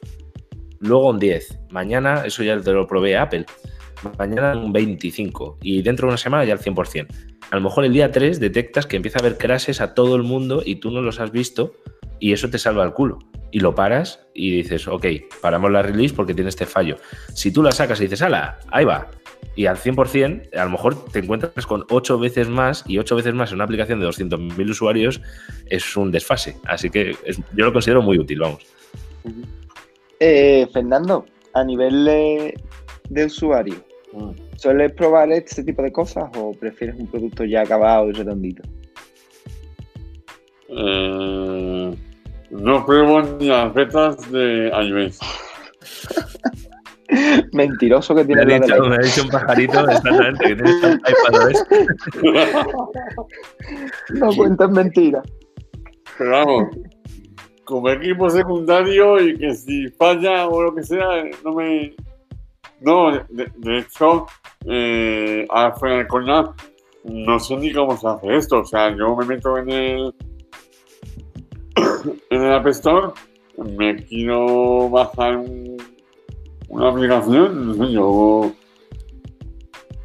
Luego 0.80 1.12
un 1.12 1.20
10. 1.20 1.60
Mañana, 1.70 2.24
eso 2.26 2.44
ya 2.44 2.60
te 2.60 2.72
lo 2.72 2.88
probé 2.88 3.16
Apple. 3.16 3.46
Mañana 4.18 4.58
un 4.58 4.74
25. 4.74 5.60
Y 5.62 5.84
dentro 5.84 6.08
de 6.08 6.14
una 6.14 6.18
semana 6.18 6.46
ya 6.46 6.54
el 6.54 6.60
100%. 6.60 7.08
A 7.52 7.56
lo 7.56 7.62
mejor 7.62 7.86
el 7.86 7.94
día 7.94 8.12
3 8.12 8.40
detectas 8.40 8.88
que 8.88 8.96
empieza 8.96 9.20
a 9.20 9.22
haber 9.22 9.38
crashes 9.38 9.82
a 9.82 9.94
todo 9.94 10.16
el 10.16 10.24
mundo 10.24 10.64
y 10.66 10.78
tú 10.78 10.90
no 10.90 11.02
los 11.02 11.20
has 11.20 11.32
visto 11.32 11.74
y 12.20 12.34
eso 12.34 12.50
te 12.50 12.58
salva 12.58 12.84
el 12.84 12.94
culo. 12.94 13.20
Y 13.52 13.60
lo 13.60 13.76
paras 13.76 14.26
y 14.34 14.50
dices, 14.50 14.88
ok, 14.88 15.06
paramos 15.44 15.72
la 15.72 15.84
release 15.84 16.16
porque 16.16 16.34
tiene 16.34 16.50
este 16.50 16.66
fallo. 16.66 16.98
Si 17.36 17.52
tú 17.52 17.62
la 17.62 17.72
sacas 17.72 18.00
y 18.00 18.06
dices, 18.06 18.24
ala, 18.24 18.58
ahí 18.72 18.84
va, 18.84 19.12
y 19.56 19.66
al 19.68 19.78
100%, 19.78 20.56
a 20.56 20.66
lo 20.66 20.72
mejor 20.72 21.06
te 21.06 21.20
encuentras 21.20 21.66
con 21.66 21.86
8 21.90 22.20
veces 22.20 22.50
más 22.50 22.84
y 22.88 22.98
8 22.98 23.16
veces 23.16 23.34
más 23.34 23.50
en 23.52 23.56
una 23.56 23.66
aplicación 23.66 24.00
de 24.00 24.08
200.000 24.08 24.70
usuarios 24.70 25.22
es 25.68 25.96
un 25.96 26.12
desfase. 26.12 26.58
Así 26.66 26.90
que 26.90 27.16
yo 27.56 27.66
lo 27.66 27.74
considero 27.74 28.02
muy 28.02 28.20
útil, 28.20 28.40
vamos. 28.40 28.66
Eh, 30.20 30.68
Fernando, 30.74 31.26
a 31.54 31.64
nivel 31.64 32.06
de, 32.06 32.60
de 33.10 33.26
usuario, 33.26 33.76
Mm. 34.16 34.32
¿sueles 34.56 34.94
probar 34.94 35.30
este 35.32 35.64
tipo 35.64 35.82
de 35.82 35.92
cosas 35.92 36.30
o 36.38 36.54
prefieres 36.54 36.96
un 36.98 37.08
producto 37.08 37.44
ya 37.44 37.62
acabado 37.62 38.10
y 38.10 38.14
redondito? 38.14 38.64
Eh, 40.70 41.96
no 42.50 42.86
pruebo 42.86 43.22
ni 43.22 43.48
las 43.48 43.74
betas 43.74 44.32
de 44.32 44.70
iOS. 44.70 45.20
Mentiroso 47.54 48.16
que 48.16 48.24
Me 48.24 48.28
tiene 48.36 48.56
ha, 48.56 48.60
dicho, 48.60 48.84
me 48.84 48.96
ha 48.96 49.00
dicho 49.00 49.24
un 49.24 49.30
pajarito 49.30 49.80
exactamente 49.80 50.46
que 50.46 50.56
tienes 50.56 50.84
un 50.84 51.02
iPadOS. 51.02 51.66
No 54.14 54.30
cuentas 54.36 54.72
mentiras. 54.72 55.24
Pero 56.18 56.32
vamos, 56.32 56.70
como 57.64 57.90
equipo 57.90 58.30
secundario 58.30 59.20
y 59.22 59.38
que 59.38 59.54
si 59.56 59.88
falla 59.90 60.48
o 60.48 60.64
lo 60.64 60.76
que 60.76 60.84
sea, 60.84 61.24
no 61.44 61.54
me. 61.54 61.96
No, 62.82 63.12
de, 63.12 63.52
de 63.58 63.78
hecho, 63.80 64.26
eh, 64.66 65.48
fuera 65.80 65.98
de 65.98 66.08
coña, 66.08 66.44
no 67.04 67.40
sé 67.40 67.56
ni 67.58 67.74
cómo 67.74 67.98
se 67.98 68.08
hace 68.08 68.36
esto. 68.36 68.60
O 68.60 68.66
sea, 68.66 68.96
yo 68.96 69.16
me 69.16 69.26
meto 69.26 69.58
en 69.58 69.70
el. 69.70 70.14
en 72.30 72.44
el 72.44 72.54
App 72.54 72.68
Store, 72.68 73.08
me 73.78 73.96
quiero 74.06 74.90
bajar 74.90 75.38
un- 75.38 75.75
una 76.70 76.90
aplicación, 76.90 77.68
no 77.68 77.86
sé, 77.86 77.92
yo. 77.92 78.52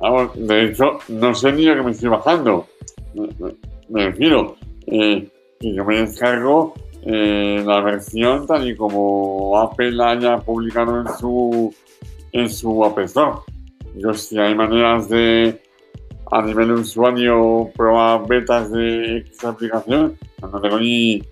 Vamos, 0.00 0.30
de 0.34 0.64
hecho, 0.64 0.98
no 1.08 1.34
sé 1.34 1.52
ni 1.52 1.64
lo 1.64 1.76
que 1.76 1.82
me 1.82 1.90
estoy 1.90 2.08
bajando. 2.08 2.66
Me, 3.88 4.06
refiero. 4.06 4.56
eh, 4.86 5.28
que 5.60 5.74
yo 5.74 5.84
me 5.84 6.00
descargo 6.00 6.72
eh, 7.02 7.62
la 7.64 7.80
versión 7.80 8.46
tal 8.46 8.68
y 8.68 8.74
como 8.74 9.58
Apple 9.58 10.02
haya 10.02 10.38
publicado 10.38 11.00
en 11.00 11.08
su 11.18 11.74
en 12.32 12.48
su 12.48 12.84
App 12.84 12.98
Store. 13.00 13.38
Yo 13.96 14.14
si 14.14 14.38
hay 14.38 14.54
maneras 14.54 15.08
de 15.08 15.60
a 16.32 16.42
nivel 16.42 16.68
de 16.68 16.74
usuario 16.74 17.70
probar 17.76 18.26
betas 18.26 18.70
de 18.70 19.18
X 19.18 19.44
aplicación, 19.44 20.16
pues 20.38 20.52
no 20.52 20.60
tengo 20.60 20.78
ni, 20.78 21.22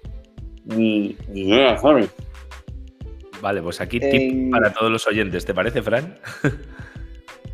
ni, 0.64 1.16
ni 1.28 1.40
idea, 1.42 1.78
¿sabes? 1.78 2.10
Vale, 3.40 3.62
pues 3.62 3.80
aquí 3.80 4.00
tip 4.00 4.50
para 4.50 4.72
todos 4.72 4.90
los 4.90 5.06
oyentes, 5.06 5.44
¿te 5.44 5.54
parece, 5.54 5.82
Fran? 5.82 6.18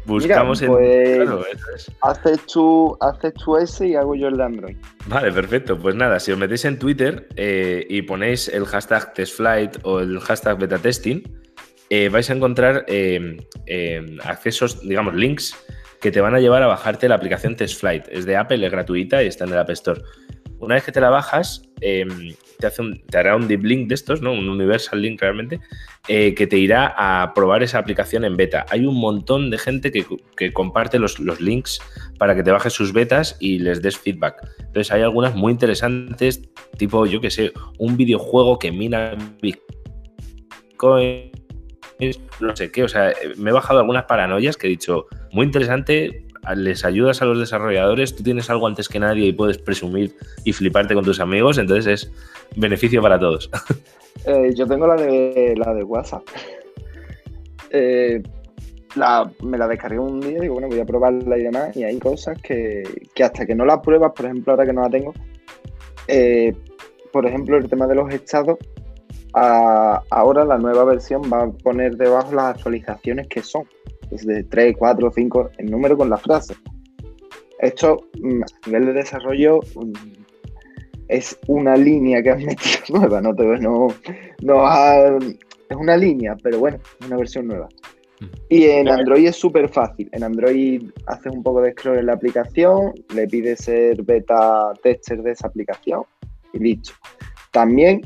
Buscamos 0.06 0.60
Mira, 0.60 0.72
en. 0.74 0.78
pues- 0.78 1.16
Claro, 1.16 1.44
eso 1.46 1.66
es. 1.74 1.90
Haces 2.02 2.46
tú, 2.46 2.96
haces 3.00 3.32
tú 3.34 3.56
ese 3.56 3.88
y 3.88 3.94
hago 3.94 4.14
yo 4.14 4.28
el 4.28 4.36
de 4.36 4.44
Android. 4.44 4.76
Vale, 5.06 5.32
perfecto. 5.32 5.78
Pues 5.78 5.94
nada, 5.94 6.20
si 6.20 6.30
os 6.30 6.38
metéis 6.38 6.64
en 6.66 6.78
Twitter 6.78 7.26
eh, 7.36 7.86
y 7.88 8.02
ponéis 8.02 8.48
el 8.48 8.66
hashtag 8.66 9.14
testflight 9.14 9.78
o 9.82 10.00
el 10.00 10.20
hashtag 10.20 10.58
betatesting, 10.58 11.22
eh, 11.88 12.10
vais 12.10 12.28
a 12.28 12.34
encontrar 12.34 12.84
eh, 12.86 13.38
eh, 13.66 14.18
accesos, 14.24 14.86
digamos, 14.86 15.14
links 15.14 15.56
que 16.02 16.10
te 16.10 16.20
van 16.20 16.34
a 16.34 16.40
llevar 16.40 16.62
a 16.62 16.66
bajarte 16.66 17.08
la 17.08 17.14
aplicación 17.14 17.56
Testflight. 17.56 18.04
Es 18.10 18.26
de 18.26 18.36
Apple, 18.36 18.64
es 18.66 18.70
gratuita 18.70 19.22
y 19.22 19.26
está 19.28 19.44
en 19.44 19.52
el 19.52 19.58
App 19.58 19.70
Store. 19.70 20.02
Una 20.58 20.74
vez 20.74 20.84
que 20.84 20.92
te 20.92 21.00
la 21.00 21.08
bajas, 21.08 21.62
eh, 21.80 22.04
te, 22.58 23.18
hará 23.18 23.36
un 23.36 23.48
deep 23.48 23.64
link 23.64 23.88
de 23.88 23.94
estos, 23.94 24.20
¿no? 24.22 24.32
Un 24.32 24.48
universal 24.48 25.00
link 25.00 25.20
realmente, 25.20 25.60
eh, 26.08 26.34
que 26.34 26.46
te 26.46 26.58
irá 26.58 26.94
a 26.96 27.32
probar 27.34 27.62
esa 27.62 27.78
aplicación 27.78 28.24
en 28.24 28.36
beta. 28.36 28.66
Hay 28.70 28.86
un 28.86 28.96
montón 28.96 29.50
de 29.50 29.58
gente 29.58 29.90
que, 29.90 30.52
comparte 30.52 30.98
los, 30.98 31.18
los 31.18 31.40
links 31.40 31.80
para 32.18 32.34
que 32.34 32.42
te 32.42 32.50
bajes 32.50 32.72
sus 32.72 32.92
betas 32.92 33.36
y 33.40 33.58
les 33.58 33.82
des 33.82 33.96
feedback. 33.96 34.36
Entonces 34.58 34.92
hay 34.92 35.02
algunas 35.02 35.34
muy 35.34 35.52
interesantes, 35.52 36.42
tipo, 36.78 37.06
yo 37.06 37.20
que 37.20 37.30
sé, 37.30 37.52
un 37.78 37.96
videojuego 37.96 38.58
que 38.58 38.72
mina 38.72 39.16
Bitcoin, 39.40 41.30
no 42.40 42.56
sé 42.56 42.70
qué, 42.70 42.84
o 42.84 42.88
sea, 42.88 43.12
me 43.36 43.50
he 43.50 43.52
bajado 43.52 43.80
algunas 43.80 44.04
paranoias 44.04 44.56
que 44.56 44.66
he 44.66 44.70
dicho, 44.70 45.06
muy 45.32 45.46
interesante, 45.46 46.23
les 46.56 46.84
ayudas 46.84 47.22
a 47.22 47.24
los 47.24 47.38
desarrolladores, 47.38 48.14
tú 48.14 48.22
tienes 48.22 48.50
algo 48.50 48.66
antes 48.66 48.88
que 48.88 48.98
nadie 48.98 49.26
y 49.26 49.32
puedes 49.32 49.58
presumir 49.58 50.14
y 50.44 50.52
fliparte 50.52 50.94
con 50.94 51.04
tus 51.04 51.20
amigos, 51.20 51.58
entonces 51.58 51.86
es 51.86 52.12
beneficio 52.56 53.02
para 53.02 53.18
todos. 53.18 53.50
Eh, 54.26 54.54
yo 54.54 54.66
tengo 54.66 54.86
la 54.86 54.94
de 54.94 55.54
la 55.56 55.74
de 55.74 55.82
WhatsApp. 55.82 56.22
Eh, 57.76 58.22
me 59.42 59.58
la 59.58 59.66
descargué 59.66 59.98
un 59.98 60.20
día 60.20 60.38
y 60.38 60.40
digo, 60.42 60.54
bueno, 60.54 60.68
voy 60.68 60.78
a 60.78 60.84
probarla 60.84 61.36
y 61.36 61.42
demás. 61.42 61.76
Y 61.76 61.82
hay 61.82 61.98
cosas 61.98 62.40
que, 62.40 62.84
que 63.12 63.24
hasta 63.24 63.44
que 63.44 63.54
no 63.56 63.64
las 63.64 63.80
pruebas, 63.80 64.12
por 64.14 64.26
ejemplo, 64.26 64.52
ahora 64.52 64.64
que 64.64 64.72
no 64.72 64.82
la 64.82 64.90
tengo, 64.90 65.12
eh, 66.06 66.54
por 67.12 67.26
ejemplo, 67.26 67.56
el 67.56 67.68
tema 67.68 67.86
de 67.86 67.94
los 67.94 68.12
estados, 68.12 68.58
ahora 69.32 70.44
la 70.44 70.58
nueva 70.58 70.84
versión 70.84 71.22
va 71.22 71.42
a 71.42 71.50
poner 71.50 71.96
debajo 71.96 72.32
las 72.34 72.56
actualizaciones 72.56 73.26
que 73.28 73.42
son. 73.42 73.64
Es 74.14 74.24
de 74.26 74.44
3, 74.44 74.76
4, 74.78 75.10
5, 75.14 75.50
el 75.58 75.70
número 75.70 75.96
con 75.96 76.08
la 76.08 76.16
frase. 76.16 76.54
Esto, 77.58 78.08
mm, 78.20 78.42
a 78.42 78.66
nivel 78.68 78.86
de 78.86 78.92
desarrollo, 78.94 79.60
mm, 79.74 79.92
es 81.08 81.38
una 81.48 81.76
línea 81.76 82.22
que 82.22 82.30
han 82.30 82.38
metido 82.44 82.78
nueva, 83.00 83.20
no, 83.20 83.34
te, 83.34 83.44
no, 83.44 83.88
no 84.42 84.66
ha- 84.66 85.16
es 85.18 85.76
una 85.76 85.96
línea, 85.96 86.36
pero 86.42 86.58
bueno, 86.58 86.78
es 87.00 87.06
una 87.06 87.16
versión 87.16 87.46
nueva. 87.48 87.68
Y 88.48 88.64
en 88.66 88.88
Android 88.88 89.26
es 89.26 89.36
súper 89.36 89.68
fácil. 89.68 90.08
En 90.12 90.22
Android 90.22 90.82
haces 91.06 91.32
un 91.32 91.42
poco 91.42 91.60
de 91.60 91.72
scroll 91.72 91.98
en 91.98 92.06
la 92.06 92.14
aplicación, 92.14 92.92
le 93.14 93.26
pides 93.26 93.58
ser 93.60 94.02
beta 94.02 94.72
tester 94.82 95.22
de 95.22 95.32
esa 95.32 95.48
aplicación 95.48 96.04
y 96.52 96.58
listo. 96.60 96.92
También 97.50 98.00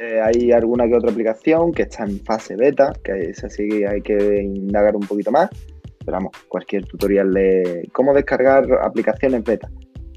eh, 0.00 0.20
hay 0.20 0.50
alguna 0.50 0.88
que 0.88 0.96
otra 0.96 1.10
aplicación 1.10 1.72
que 1.72 1.82
está 1.82 2.04
en 2.04 2.18
fase 2.20 2.56
beta, 2.56 2.92
que 3.02 3.30
es 3.30 3.44
así 3.44 3.68
que 3.68 3.86
hay 3.86 4.00
que 4.00 4.42
indagar 4.42 4.96
un 4.96 5.06
poquito 5.06 5.30
más. 5.30 5.48
Pero 6.04 6.16
vamos, 6.18 6.32
cualquier 6.48 6.84
tutorial 6.84 7.32
de 7.32 7.88
cómo 7.92 8.12
descargar 8.12 8.66
aplicaciones 8.82 9.44
beta. 9.44 9.70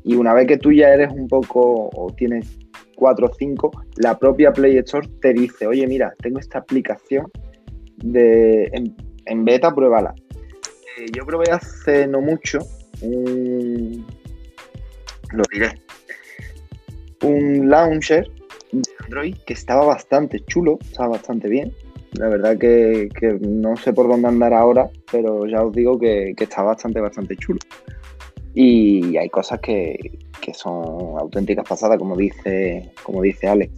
Y 0.04 0.16
una 0.16 0.34
vez 0.34 0.48
que 0.48 0.58
tú 0.58 0.72
ya 0.72 0.90
eres 0.90 1.12
un 1.12 1.28
poco 1.28 1.90
o 1.94 2.14
tienes 2.16 2.58
4 2.96 3.28
o 3.28 3.34
5, 3.34 3.72
la 3.98 4.18
propia 4.18 4.52
Play 4.52 4.78
Store 4.80 5.08
te 5.22 5.34
dice, 5.34 5.68
oye, 5.68 5.86
mira, 5.86 6.14
tengo 6.22 6.40
esta 6.40 6.60
aplicación 6.60 7.32
de, 7.98 8.70
en, 9.26 9.46
beta, 9.46 9.74
pruébala. 9.74 10.14
Eh, 10.98 11.06
yo 11.16 11.26
probé 11.26 11.52
hace 11.52 12.08
no 12.08 12.22
mucho 12.22 12.60
un, 13.02 14.06
lo 15.32 15.44
diré, 15.52 15.74
un 17.22 17.70
launcher 17.70 18.28
de 18.72 18.82
Android 19.04 19.36
que 19.46 19.54
estaba 19.54 19.86
bastante 19.86 20.44
chulo, 20.46 20.80
estaba 20.82 21.10
bastante 21.10 21.48
bien. 21.48 21.74
La 22.14 22.30
verdad 22.30 22.58
que, 22.58 23.10
que 23.20 23.38
no 23.42 23.76
sé 23.78 23.94
por 23.94 24.08
dónde 24.08 24.28
andar 24.28 24.54
ahora, 24.54 24.90
pero 25.12 25.46
ya 25.46 25.64
os 25.64 25.74
digo 25.74 26.00
que, 26.00 26.34
que 26.36 26.46
está 26.46 26.64
bastante, 26.64 27.00
bastante 27.00 27.36
chulo. 27.36 27.60
Y 28.54 29.18
hay 29.18 29.30
cosas 29.30 29.60
que, 29.60 30.18
que 30.42 30.54
son 30.54 31.20
auténticas 31.20 31.68
pasadas, 31.68 32.00
como 32.00 32.16
dice, 32.16 32.92
como 33.04 33.22
dice 33.22 33.48
Alex. 33.48 33.72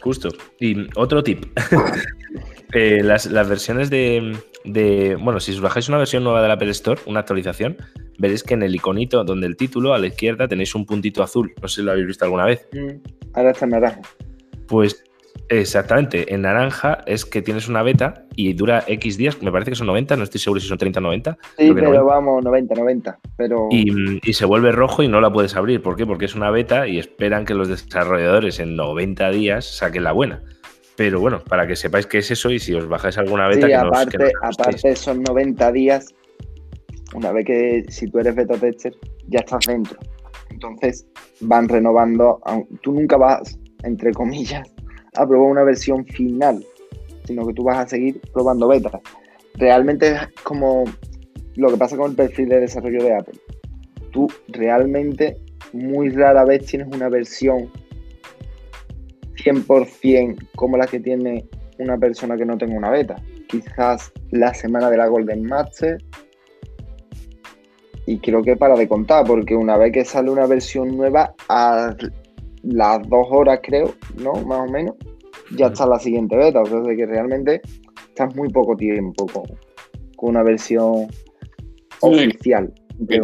Justo. 0.00 0.28
Y 0.60 0.86
otro 0.96 1.22
tip. 1.22 1.44
Eh, 2.72 3.00
las, 3.02 3.26
las 3.26 3.48
versiones 3.48 3.90
de, 3.90 4.36
de- 4.64 5.16
Bueno, 5.16 5.40
si 5.40 5.52
os 5.52 5.60
bajáis 5.60 5.88
una 5.88 5.98
versión 5.98 6.24
nueva 6.24 6.42
del 6.42 6.50
Apple 6.50 6.70
Store, 6.70 7.00
una 7.06 7.20
actualización, 7.20 7.76
veréis 8.18 8.42
que 8.42 8.54
en 8.54 8.62
el 8.62 8.74
iconito 8.74 9.22
donde 9.24 9.46
el 9.46 9.56
título, 9.56 9.94
a 9.94 9.98
la 9.98 10.06
izquierda, 10.08 10.48
tenéis 10.48 10.74
un 10.74 10.84
puntito 10.86 11.22
azul. 11.22 11.52
No 11.62 11.68
sé 11.68 11.76
si 11.76 11.82
lo 11.82 11.92
habéis 11.92 12.06
visto 12.08 12.24
alguna 12.24 12.44
vez. 12.44 12.66
Ahora 13.34 13.50
está 13.50 13.64
en 13.66 13.70
naranja. 13.72 14.00
Pues 14.66 15.04
exactamente, 15.48 16.34
en 16.34 16.42
naranja 16.42 16.98
es 17.06 17.24
que 17.24 17.40
tienes 17.40 17.68
una 17.68 17.82
beta 17.82 18.24
y 18.34 18.52
dura 18.54 18.82
X 18.88 19.16
días, 19.16 19.40
me 19.42 19.52
parece 19.52 19.70
que 19.70 19.76
son 19.76 19.86
90, 19.86 20.16
no 20.16 20.24
estoy 20.24 20.40
seguro 20.40 20.60
si 20.60 20.66
son 20.66 20.76
30 20.78 20.98
o 20.98 21.02
90. 21.02 21.38
Sí, 21.56 21.70
pero 21.72 21.88
90. 21.92 22.02
vamos, 22.02 22.44
90, 22.44 22.74
90. 22.74 23.18
Pero 23.36 23.68
Y, 23.70 24.18
y 24.28 24.32
se 24.32 24.44
vuelve 24.44 24.72
rojo 24.72 25.02
y 25.04 25.08
no 25.08 25.20
la 25.20 25.32
puedes 25.32 25.54
abrir. 25.54 25.80
¿Por 25.82 25.94
qué? 25.96 26.04
Porque 26.04 26.24
es 26.24 26.34
una 26.34 26.50
beta 26.50 26.88
y 26.88 26.98
esperan 26.98 27.44
que 27.44 27.54
los 27.54 27.68
desarrolladores 27.68 28.58
en 28.58 28.74
90 28.76 29.30
días 29.30 29.64
saquen 29.64 30.02
la 30.04 30.12
buena. 30.12 30.42
Pero 30.96 31.20
bueno, 31.20 31.42
para 31.44 31.66
que 31.66 31.76
sepáis 31.76 32.06
qué 32.06 32.18
es 32.18 32.30
eso 32.30 32.50
y 32.50 32.58
si 32.58 32.74
os 32.74 32.88
bajáis 32.88 33.18
alguna 33.18 33.48
beta, 33.48 33.66
sí, 33.66 33.72
que 33.72 33.74
aparte, 33.74 34.16
que 34.16 34.18
no 34.18 34.24
os 34.24 34.32
asustéis. 34.42 34.60
aparte 34.60 34.96
son 34.96 35.22
90 35.22 35.72
días. 35.72 36.14
Una 37.14 37.32
vez 37.32 37.44
que 37.44 37.84
si 37.88 38.08
tú 38.08 38.18
eres 38.18 38.34
beta 38.34 38.54
tester, 38.54 38.94
ya 39.28 39.40
estás 39.40 39.66
dentro. 39.66 39.98
Entonces 40.50 41.06
van 41.40 41.68
renovando. 41.68 42.40
Tú 42.82 42.92
nunca 42.92 43.16
vas, 43.16 43.58
entre 43.82 44.12
comillas, 44.12 44.66
a 45.14 45.26
probar 45.26 45.50
una 45.50 45.64
versión 45.64 46.06
final, 46.06 46.64
sino 47.24 47.46
que 47.46 47.52
tú 47.52 47.64
vas 47.64 47.78
a 47.78 47.88
seguir 47.88 48.20
probando 48.32 48.68
betas. 48.68 49.00
Realmente 49.54 50.12
es 50.12 50.20
como 50.42 50.84
lo 51.56 51.70
que 51.70 51.76
pasa 51.76 51.96
con 51.96 52.10
el 52.10 52.16
perfil 52.16 52.48
de 52.48 52.60
desarrollo 52.60 53.02
de 53.02 53.14
Apple. 53.14 53.38
Tú 54.12 54.28
realmente 54.48 55.36
muy 55.72 56.10
rara 56.10 56.44
vez 56.44 56.64
tienes 56.66 56.88
una 56.94 57.08
versión 57.08 57.70
100% 59.46 60.48
como 60.56 60.76
la 60.76 60.86
que 60.86 61.00
tiene 61.00 61.46
una 61.78 61.96
persona 61.98 62.36
que 62.36 62.44
no 62.44 62.58
tenga 62.58 62.76
una 62.76 62.90
beta. 62.90 63.16
Quizás 63.48 64.12
la 64.30 64.52
semana 64.54 64.90
de 64.90 64.96
la 64.96 65.06
Golden 65.06 65.44
Master. 65.44 65.98
Y 68.06 68.18
creo 68.18 68.42
que 68.42 68.56
para 68.56 68.76
de 68.76 68.88
contar, 68.88 69.26
porque 69.26 69.56
una 69.56 69.76
vez 69.76 69.92
que 69.92 70.04
sale 70.04 70.30
una 70.30 70.46
versión 70.46 70.96
nueva, 70.96 71.34
a 71.48 71.94
las 72.62 73.08
dos 73.08 73.26
horas 73.30 73.60
creo, 73.62 73.94
¿no? 74.22 74.32
Más 74.44 74.68
o 74.68 74.72
menos, 74.72 74.94
ya 75.56 75.66
está 75.66 75.86
la 75.86 75.98
siguiente 75.98 76.36
beta. 76.36 76.62
O 76.62 76.66
sea, 76.66 76.96
que 76.96 77.06
realmente 77.06 77.60
estás 78.08 78.34
muy 78.36 78.48
poco 78.50 78.76
tiempo 78.76 79.26
con, 79.26 79.44
con 80.16 80.30
una 80.30 80.42
versión 80.42 81.08
oficial. 82.00 82.72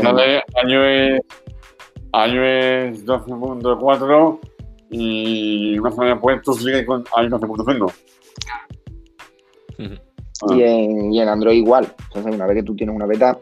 Cada 0.00 0.42
año 0.62 0.84
es, 0.84 1.20
año 2.12 2.44
es 2.44 3.06
12.4 3.06 4.51
y 4.92 5.78
una 5.78 5.90
semana 5.90 6.12
después 6.12 6.42
tú 6.42 6.52
sigues 6.52 6.84
con 6.84 7.02
año 7.16 7.30
12.5. 7.30 7.92
Y 10.54 10.62
en, 10.62 11.12
y 11.12 11.20
en 11.20 11.28
Android 11.28 11.56
igual. 11.56 11.92
Entonces, 12.08 12.34
una 12.34 12.46
vez 12.46 12.56
que 12.56 12.62
tú 12.62 12.76
tienes 12.76 12.94
una 12.94 13.06
beta, 13.06 13.38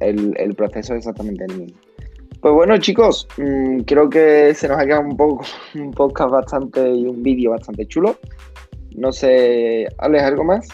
el, 0.00 0.34
el 0.38 0.54
proceso 0.54 0.94
es 0.94 1.00
exactamente 1.00 1.44
el 1.48 1.58
mismo. 1.58 1.78
Pues 2.40 2.54
bueno, 2.54 2.78
chicos, 2.78 3.28
mmm, 3.36 3.80
creo 3.80 4.08
que 4.08 4.54
se 4.54 4.68
nos 4.68 4.78
ha 4.78 4.86
quedado 4.86 5.02
un 5.02 5.16
poco 5.16 5.44
un 5.74 5.90
podcast 5.90 6.30
bastante 6.30 6.90
y 6.90 7.06
un 7.06 7.22
vídeo 7.22 7.50
bastante 7.50 7.86
chulo. 7.86 8.16
No 8.96 9.12
sé, 9.12 9.86
¿Alex, 9.98 10.24
algo 10.24 10.44
más? 10.44 10.68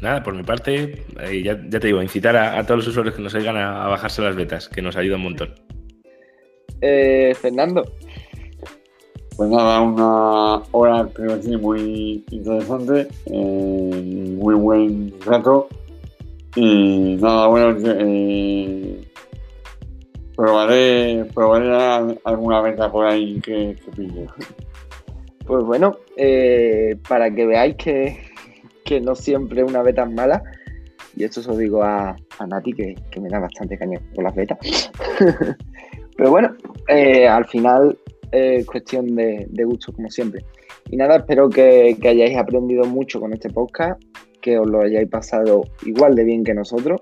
Nada, 0.00 0.22
por 0.22 0.34
mi 0.34 0.44
parte, 0.44 1.04
eh, 1.20 1.42
ya, 1.42 1.60
ya, 1.68 1.80
te 1.80 1.88
digo, 1.88 2.00
incitar 2.00 2.36
a, 2.36 2.58
a, 2.58 2.64
todos 2.64 2.78
los 2.78 2.88
usuarios 2.88 3.16
que 3.16 3.22
nos 3.22 3.34
oigan 3.34 3.56
a, 3.56 3.84
a, 3.84 3.88
bajarse 3.88 4.22
las 4.22 4.36
betas, 4.36 4.68
que 4.68 4.80
nos 4.80 4.96
ayuda 4.96 5.16
un 5.16 5.24
montón. 5.24 5.54
Eh, 6.80 7.34
Fernando. 7.40 7.84
Pues 9.36 9.50
nada, 9.50 9.80
una 9.82 10.62
hora 10.72 11.08
creo 11.12 11.36
que 11.36 11.42
sí, 11.44 11.56
muy 11.56 12.24
interesante, 12.30 13.06
eh, 13.26 14.34
muy 14.36 14.56
buen 14.56 15.14
rato. 15.24 15.68
Y 16.56 17.16
nada, 17.20 17.46
bueno, 17.46 17.78
eh, 17.84 19.00
probaré, 20.34 21.24
probaré 21.32 22.18
alguna 22.24 22.62
beta 22.62 22.90
por 22.90 23.06
ahí 23.06 23.40
que, 23.40 23.76
que 23.76 23.90
pille. 23.92 24.26
Pues 25.46 25.64
bueno, 25.64 25.98
eh, 26.16 26.96
para 27.08 27.32
que 27.32 27.46
veáis 27.46 27.76
que, 27.76 28.18
que, 28.84 29.00
no 29.00 29.14
siempre 29.14 29.62
una 29.62 29.82
beta 29.82 30.02
es 30.02 30.10
mala, 30.10 30.42
y 31.14 31.22
esto 31.22 31.42
se 31.42 31.48
lo 31.48 31.56
digo 31.56 31.84
a, 31.84 32.16
a 32.38 32.46
Nati, 32.48 32.72
que, 32.72 32.96
que, 33.10 33.20
me 33.20 33.28
da 33.28 33.38
bastante 33.38 33.78
caña 33.78 34.00
con 34.16 34.24
las 34.24 34.34
betas. 34.34 34.58
Pero 36.18 36.30
bueno, 36.30 36.56
eh, 36.88 37.28
al 37.28 37.46
final 37.46 37.96
es 38.32 38.66
cuestión 38.66 39.14
de, 39.14 39.46
de, 39.48 39.64
gusto, 39.64 39.92
como 39.92 40.10
siempre. 40.10 40.44
Y 40.90 40.96
nada, 40.96 41.18
espero 41.18 41.48
que, 41.48 41.96
hayáis 42.02 42.36
aprendido 42.36 42.84
mucho 42.84 43.20
con 43.20 43.32
este 43.32 43.50
podcast, 43.50 44.02
que 44.40 44.58
os 44.58 44.68
lo 44.68 44.82
hayáis 44.82 45.08
pasado 45.08 45.62
igual 45.86 46.16
de 46.16 46.24
bien 46.24 46.42
que 46.42 46.54
nosotros. 46.54 47.00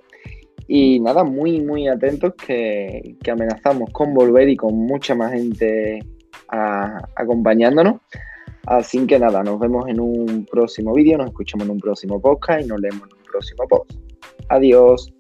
Y 0.69 1.01
nada, 1.01 1.25
muy, 1.25 1.63
muy 1.63 1.89
atentos 1.89 2.35
que, 2.35 3.17
amenazamos 3.27 3.89
con 3.91 4.13
volver 4.13 4.51
y 4.51 4.57
con 4.57 4.75
mucha 4.75 5.15
más 5.15 5.33
gente 5.33 6.01
acompañándonos. 6.49 8.03
Así 8.67 9.07
que 9.07 9.19
nada, 9.19 9.43
nos 9.43 9.59
vemos 9.59 9.89
en 9.89 9.99
un 9.99 10.47
próximo 10.51 10.93
vídeo, 10.93 11.17
nos 11.17 11.29
escuchamos 11.29 11.67
en 11.67 11.71
un 11.71 11.81
próximo 11.81 12.21
podcast 12.21 12.63
y 12.63 12.67
nos 12.67 12.81
leemos 12.81 13.09
en 13.09 13.17
un 13.17 13.25
próximo 13.25 13.67
post. 13.67 13.93
Adiós. 14.51 15.16